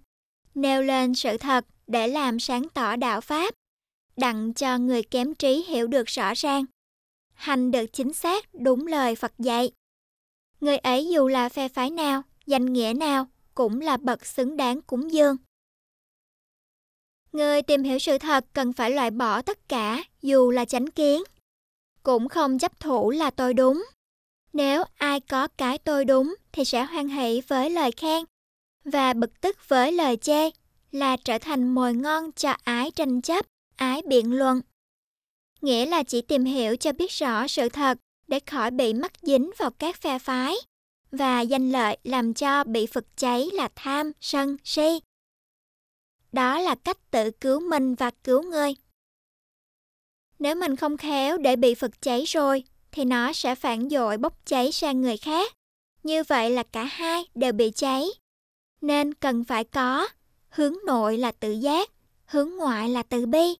[0.55, 3.55] nêu lên sự thật để làm sáng tỏ đạo Pháp,
[4.17, 6.65] đặng cho người kém trí hiểu được rõ ràng
[7.35, 9.73] hành được chính xác đúng lời Phật dạy.
[10.61, 14.83] Người ấy dù là phe phái nào, danh nghĩa nào, cũng là bậc xứng đáng
[14.83, 15.37] cúng dường.
[17.33, 21.23] Người tìm hiểu sự thật cần phải loại bỏ tất cả dù là chánh kiến.
[22.03, 23.85] Cũng không chấp thủ là tôi đúng.
[24.53, 28.25] Nếu ai có cái tôi đúng thì sẽ hoan hỷ với lời khen
[28.85, 30.51] và bực tức với lời chê
[30.91, 33.47] là trở thành mồi ngon cho ái tranh chấp,
[33.77, 34.61] ái biện luận
[35.63, 37.99] nghĩa là chỉ tìm hiểu cho biết rõ sự thật
[38.29, 40.55] để khỏi bị mắc dính vào các phe phái
[41.13, 45.01] và danh lợi làm cho bị phật cháy là tham, sân, si.
[46.33, 48.75] Đó là cách tự cứu mình và cứu người.
[50.39, 54.39] Nếu mình không khéo để bị phật cháy rồi, thì nó sẽ phản dội bốc
[54.47, 55.53] cháy sang người khác.
[56.03, 58.05] Như vậy là cả hai đều bị cháy.
[58.81, 60.09] Nên cần phải có
[60.49, 61.91] hướng nội là tự giác,
[62.25, 63.55] hướng ngoại là từ bi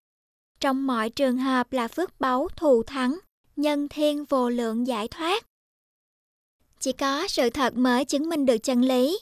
[0.63, 3.19] trong mọi trường hợp là phước báu thù thắng,
[3.57, 5.47] nhân thiên vô lượng giải thoát.
[6.83, 9.19] Chỉ có sự thật mới chứng minh được chân lý,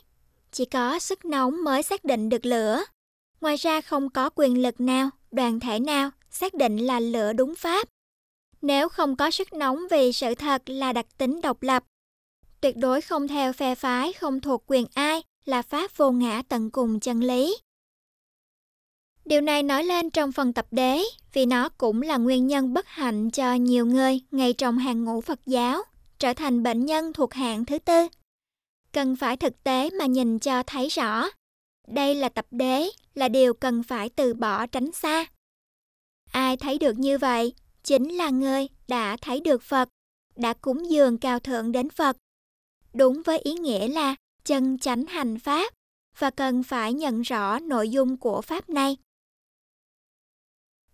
[0.53, 2.85] chỉ có sức nóng mới xác định được lửa.
[3.41, 7.55] Ngoài ra không có quyền lực nào, đoàn thể nào xác định là lửa đúng
[7.55, 7.89] pháp.
[8.63, 11.85] Nếu không có sức nóng vì sự thật là đặc tính độc lập,
[12.61, 16.71] tuyệt đối không theo phe phái không thuộc quyền ai là pháp vô ngã tận
[16.71, 17.57] cùng chân lý.
[19.25, 21.03] Điều này nói lên trong phần tập đế
[21.33, 25.21] vì nó cũng là nguyên nhân bất hạnh cho nhiều người ngay trong hàng ngũ
[25.21, 25.83] Phật giáo
[26.21, 28.09] trở thành bệnh nhân thuộc hạng thứ tư.
[28.93, 31.25] Cần phải thực tế mà nhìn cho thấy rõ.
[31.87, 35.27] Đây là tập đế, là điều cần phải từ bỏ tránh xa.
[36.33, 39.89] Ai thấy được như vậy chính là người đã thấy được Phật,
[40.37, 42.17] đã cúng dường cao thượng đến Phật.
[42.93, 44.15] Đúng với ý nghĩa là
[44.45, 45.75] chân chánh hành Pháp
[46.19, 48.97] và cần phải nhận rõ nội dung của Pháp này.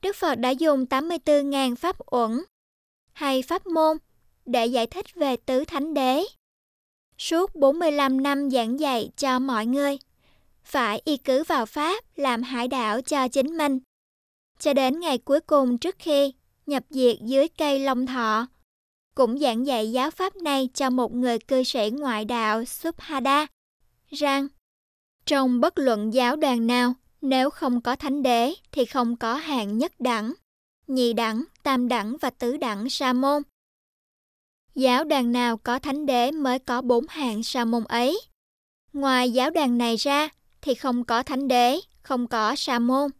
[0.02, 2.44] Đức Phật đã dùng 84.000 pháp uẩn
[3.12, 3.96] hay pháp môn
[4.46, 6.24] để giải thích về tứ thánh đế.
[7.18, 9.98] Suốt 45 năm giảng dạy cho mọi người,
[10.64, 13.78] phải y cứ vào Pháp làm hải đảo cho chính mình.
[14.58, 16.32] Cho đến ngày cuối cùng trước khi
[16.66, 18.46] nhập diệt dưới cây Long Thọ,
[19.14, 23.46] cũng giảng dạy giáo pháp này cho một người cư sĩ ngoại đạo Subhada,
[24.10, 24.48] rằng
[25.26, 29.78] trong bất luận giáo đoàn nào, nếu không có thánh đế thì không có hạng
[29.78, 30.32] nhất đẳng,
[30.86, 33.42] nhị đẳng, tam đẳng và tứ đẳng sa môn.
[34.76, 38.20] Giáo đoàn nào có thánh đế mới có bốn hạng sa môn ấy.
[38.92, 40.28] Ngoài giáo đoàn này ra
[40.60, 43.10] thì không có thánh đế, không có sa môn.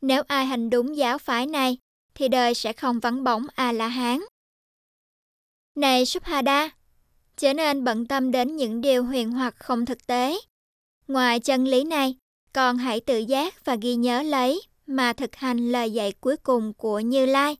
[0.00, 1.78] Nếu ai hành đúng giáo phái này
[2.14, 4.20] thì đời sẽ không vắng bóng A-la-hán.
[5.74, 6.70] Này Subhada,
[7.36, 10.36] trở nên bận tâm đến những điều huyền hoặc không thực tế.
[11.08, 12.16] Ngoài chân lý này,
[12.52, 16.72] còn hãy tự giác và ghi nhớ lấy mà thực hành lời dạy cuối cùng
[16.72, 17.56] của Như Lai.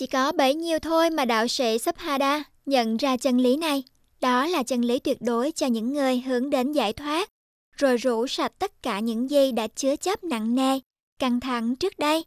[0.00, 3.82] Chỉ có bấy nhiêu thôi mà đạo sĩ Subhada nhận ra chân lý này.
[4.20, 7.28] Đó là chân lý tuyệt đối cho những người hướng đến giải thoát,
[7.76, 10.78] rồi rũ sạch tất cả những gì đã chứa chấp nặng nề,
[11.18, 12.24] căng thẳng trước đây.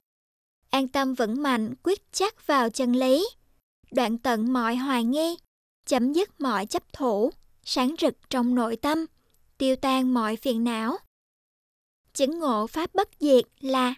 [0.70, 3.30] An tâm vững mạnh, quyết chắc vào chân lý,
[3.92, 5.38] đoạn tận mọi hoài nghi,
[5.86, 7.32] chấm dứt mọi chấp thủ,
[7.64, 9.06] sáng rực trong nội tâm,
[9.58, 10.98] tiêu tan mọi phiền não.
[12.14, 13.94] Chứng ngộ Pháp bất diệt là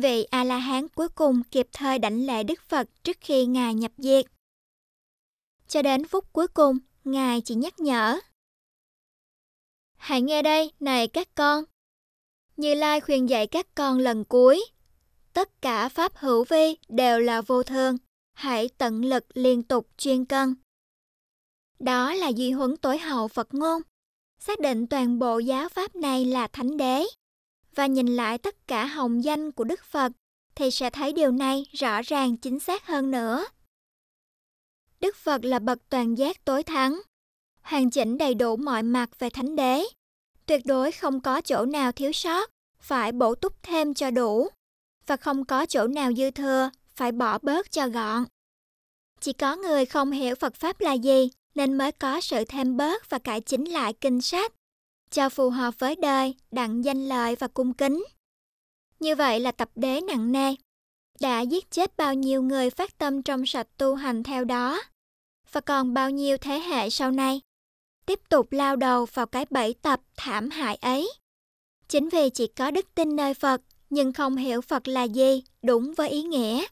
[0.00, 4.24] vị A-la-hán cuối cùng kịp thời đảnh lễ Đức Phật trước khi Ngài nhập diệt.
[5.68, 8.18] Cho đến phút cuối cùng, Ngài chỉ nhắc nhở.
[9.96, 11.64] Hãy nghe đây, này các con.
[12.56, 14.64] Như Lai khuyên dạy các con lần cuối.
[15.32, 17.96] Tất cả Pháp hữu vi đều là vô thường.
[18.32, 20.54] Hãy tận lực liên tục chuyên cân.
[21.78, 23.82] Đó là di huấn tối hậu Phật ngôn.
[24.38, 27.04] Xác định toàn bộ giáo Pháp này là thánh đế
[27.76, 30.12] và nhìn lại tất cả hồng danh của Đức Phật
[30.54, 33.44] thì sẽ thấy điều này rõ ràng chính xác hơn nữa.
[35.00, 37.00] Đức Phật là bậc toàn giác tối thắng,
[37.62, 39.84] hoàn chỉnh đầy đủ mọi mặt về thánh đế,
[40.46, 42.50] tuyệt đối không có chỗ nào thiếu sót,
[42.80, 44.48] phải bổ túc thêm cho đủ,
[45.06, 48.24] và không có chỗ nào dư thừa, phải bỏ bớt cho gọn.
[49.20, 53.10] Chỉ có người không hiểu Phật Pháp là gì, nên mới có sự thêm bớt
[53.10, 54.52] và cải chính lại kinh sách
[55.10, 58.04] cho phù hợp với đời, đặng danh lợi và cung kính.
[59.00, 60.54] Như vậy là tập đế nặng nề,
[61.20, 64.82] đã giết chết bao nhiêu người phát tâm trong sạch tu hành theo đó,
[65.52, 67.40] và còn bao nhiêu thế hệ sau này
[68.06, 71.12] tiếp tục lao đầu vào cái bẫy tập thảm hại ấy.
[71.88, 75.94] Chính vì chỉ có đức tin nơi Phật nhưng không hiểu Phật là gì đúng
[75.94, 76.64] với ý nghĩa.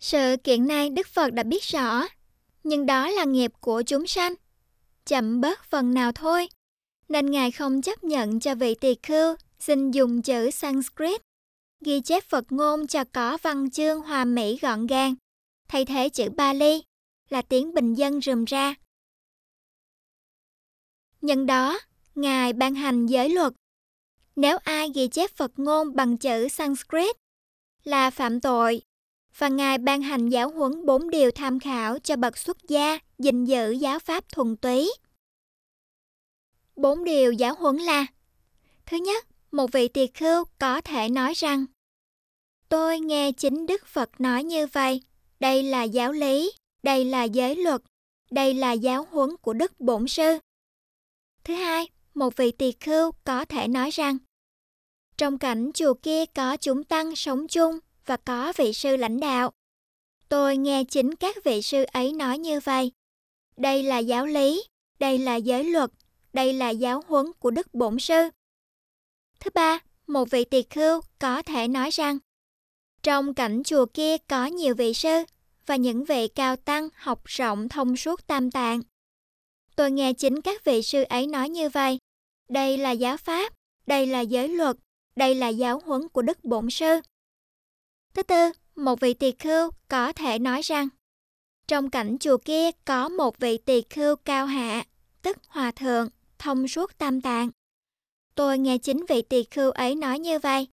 [0.00, 2.02] Sự kiện này Đức Phật đã biết rõ,
[2.64, 4.34] nhưng đó là nghiệp của chúng sanh
[5.06, 6.48] chậm bớt phần nào thôi,
[7.08, 11.20] nên Ngài không chấp nhận cho vị tỳ khưu xin dùng chữ Sanskrit,
[11.84, 15.14] ghi chép Phật ngôn cho có văn chương hòa mỹ gọn gàng,
[15.68, 16.82] thay thế chữ Bali
[17.28, 18.74] là tiếng bình dân rườm ra.
[21.20, 21.78] Nhân đó,
[22.14, 23.52] Ngài ban hành giới luật.
[24.36, 27.16] Nếu ai ghi chép Phật ngôn bằng chữ Sanskrit
[27.84, 28.82] là phạm tội,
[29.38, 33.44] và Ngài ban hành giáo huấn bốn điều tham khảo cho bậc xuất gia gìn
[33.44, 34.92] giữ giáo pháp thuần túy.
[36.76, 38.06] Bốn điều giáo huấn là
[38.86, 41.66] Thứ nhất, một vị tỳ khưu có thể nói rằng
[42.68, 45.02] Tôi nghe chính Đức Phật nói như vậy,
[45.40, 47.82] đây là giáo lý, đây là giới luật,
[48.30, 50.38] đây là giáo huấn của Đức Bổn Sư.
[51.44, 54.18] Thứ hai, một vị tỳ khưu có thể nói rằng
[55.18, 59.52] Trong cảnh chùa kia có chúng tăng sống chung và có vị sư lãnh đạo.
[60.28, 62.92] Tôi nghe chính các vị sư ấy nói như vậy.
[63.56, 64.64] Đây là giáo lý,
[64.98, 65.90] đây là giới luật,
[66.32, 68.30] đây là giáo huấn của Đức Bổn Sư.
[69.40, 72.18] Thứ ba, một vị tỳ khưu có thể nói rằng
[73.02, 75.22] trong cảnh chùa kia có nhiều vị sư
[75.66, 78.80] và những vị cao tăng học rộng thông suốt tam tạng.
[79.76, 81.98] Tôi nghe chính các vị sư ấy nói như vậy.
[82.48, 83.52] Đây là giáo pháp,
[83.86, 84.76] đây là giới luật,
[85.16, 87.00] đây là giáo huấn của Đức Bổn Sư.
[88.16, 90.88] Thứ tư, một vị tỳ khưu có thể nói rằng
[91.68, 94.84] trong cảnh chùa kia có một vị tỳ khưu cao hạ,
[95.22, 96.08] tức hòa thượng,
[96.38, 97.50] thông suốt tam tạng.
[98.34, 100.68] tôi nghe chính vị tỳ khưu ấy nói như vậy.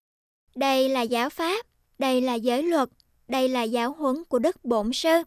[0.55, 1.65] Đây là giáo pháp,
[1.99, 2.89] đây là giới luật,
[3.27, 5.23] đây là giáo huấn của Đức Bổn Sư.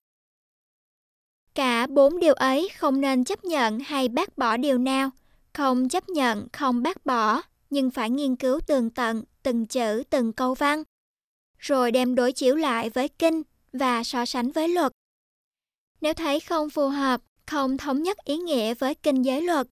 [1.55, 5.11] Cả bốn điều ấy không nên chấp nhận hay bác bỏ điều nào,
[5.53, 10.33] không chấp nhận, không bác bỏ, nhưng phải nghiên cứu tường tận, từng chữ, từng
[10.33, 10.83] câu văn,
[11.59, 13.43] rồi đem đối chiếu lại với kinh
[13.73, 14.93] và so sánh với luật.
[16.01, 19.67] Nếu thấy không phù hợp, không thống nhất ý nghĩa với kinh giới luật,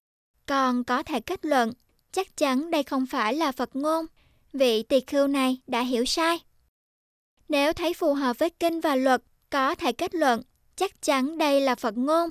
[0.46, 1.72] còn có thể kết luận
[2.12, 4.06] chắc chắn đây không phải là Phật ngôn,
[4.52, 6.38] vị tỳ khưu này đã hiểu sai.
[7.48, 10.42] Nếu thấy phù hợp với kinh và luật, có thể kết luận
[10.76, 12.30] chắc chắn đây là Phật ngôn.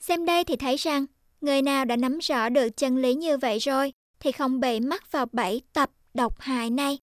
[0.00, 1.06] Xem đây thì thấy rằng,
[1.40, 5.12] người nào đã nắm rõ được chân lý như vậy rồi, thì không bị mắc
[5.12, 6.98] vào bẫy tập độc hại này.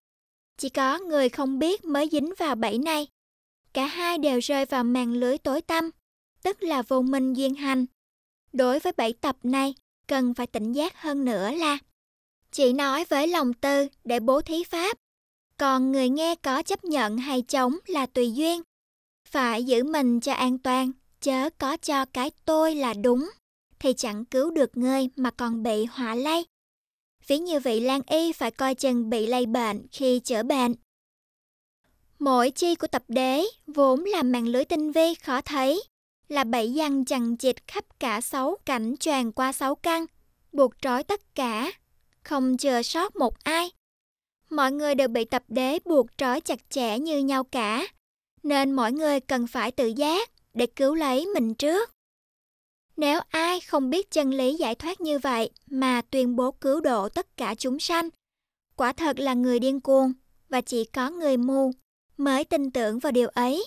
[0.58, 3.08] Chỉ có người không biết mới dính vào bẫy này.
[3.74, 5.89] Cả hai đều rơi vào màn lưới tối tăm,
[6.43, 7.86] tức là vô minh duyên hành.
[8.53, 9.74] Đối với bẫy tập này,
[10.08, 11.78] cần phải tỉnh giác hơn nữa là
[12.51, 14.97] chỉ nói với lòng tư để bố thí pháp,
[15.58, 18.62] còn người nghe có chấp nhận hay chống là tùy duyên.
[19.28, 20.91] Phải giữ mình cho an toàn,
[21.22, 23.30] chớ có cho cái tôi là đúng,
[23.80, 26.45] thì chẳng cứu được người mà còn bị họa lây.
[27.28, 30.75] Ví như vị Lan Y phải coi chừng bị lây bệnh khi chữa bệnh.
[32.19, 35.84] Mỗi chi của tập đế vốn là mạng lưới tinh vi khó thấy,
[36.28, 40.05] là bẫy gian chằng chịt khắp cả sáu cảnh tràn qua sáu căn,
[40.51, 41.71] buộc trói tất cả,
[42.23, 43.71] không chờ sót một ai.
[44.49, 47.88] Mọi người đều bị tập đế buộc trói chặt chẽ như nhau cả,
[48.43, 51.97] nên mỗi người cần phải tự giác để cứu lấy mình trước.
[52.98, 57.10] Nếu ai không biết chân lý giải thoát như vậy mà tuyên bố cứu độ
[57.10, 58.10] tất cả chúng sanh,
[58.76, 60.14] quả thật là người điên cuồng
[60.50, 61.72] và chỉ có người mù
[62.18, 63.66] mới tin tưởng vào điều ấy.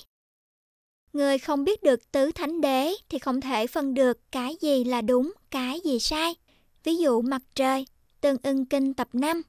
[1.13, 5.01] Người không biết được tứ thánh đế thì không thể phân được cái gì là
[5.01, 6.35] đúng, cái gì sai.
[6.85, 7.87] Ví dụ mặt trời,
[8.21, 9.43] tương ưng kinh tập 5.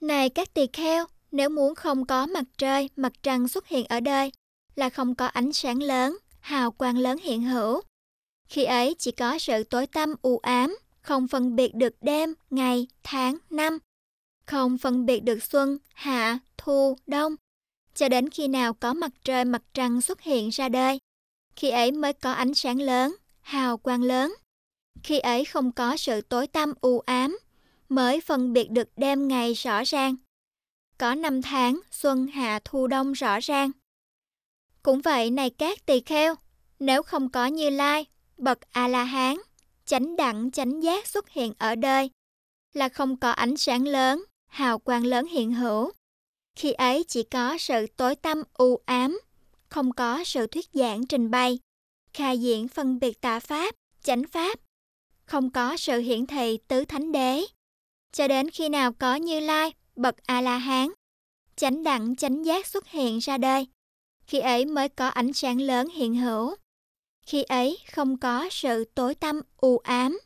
[0.00, 4.00] Này các tỳ kheo, nếu muốn không có mặt trời, mặt trăng xuất hiện ở
[4.00, 4.32] đời,
[4.74, 7.80] là không có ánh sáng lớn, hào quang lớn hiện hữu.
[8.48, 12.86] Khi ấy chỉ có sự tối tăm u ám, không phân biệt được đêm, ngày,
[13.02, 13.78] tháng, năm,
[14.46, 17.36] không phân biệt được xuân, hạ, thu, đông,
[17.94, 20.98] cho đến khi nào có mặt trời mặt trăng xuất hiện ra đời.
[21.56, 24.34] Khi ấy mới có ánh sáng lớn, hào quang lớn.
[25.02, 27.38] Khi ấy không có sự tối tăm u ám,
[27.88, 30.16] mới phân biệt được đêm ngày rõ ràng.
[30.98, 33.70] Có năm tháng, xuân hạ thu đông rõ ràng.
[34.82, 36.34] Cũng vậy này các tỳ kheo,
[36.78, 38.06] nếu không có Như Lai,
[38.38, 39.36] bậc A-la-hán,
[39.84, 42.10] chánh đẳng chánh giác xuất hiện ở đời,
[42.72, 45.90] là không có ánh sáng lớn, hào quang lớn hiện hữu.
[46.56, 49.20] Khi ấy chỉ có sự tối tăm u ám,
[49.68, 51.58] không có sự thuyết giảng trình bày,
[52.12, 54.60] khai diễn phân biệt tà pháp, chánh pháp,
[55.24, 57.44] không có sự hiển thị tứ thánh đế.
[58.12, 60.88] Cho đến khi nào có Như Lai, bậc A-la-hán,
[61.56, 63.66] chánh đẳng chánh giác xuất hiện ra đời,
[64.26, 66.54] khi ấy mới có ánh sáng lớn hiện hữu.
[67.28, 70.18] Khi ấy không có sự tối tăm u ám,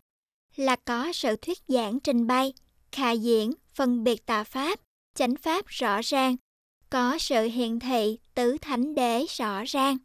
[0.57, 2.53] là có sự thuyết giảng trình bày,
[2.92, 4.80] khà diễn, phân biệt tà pháp,
[5.14, 6.36] chánh pháp rõ ràng,
[6.90, 9.98] có sự hiện thị tứ thánh đế rõ ràng.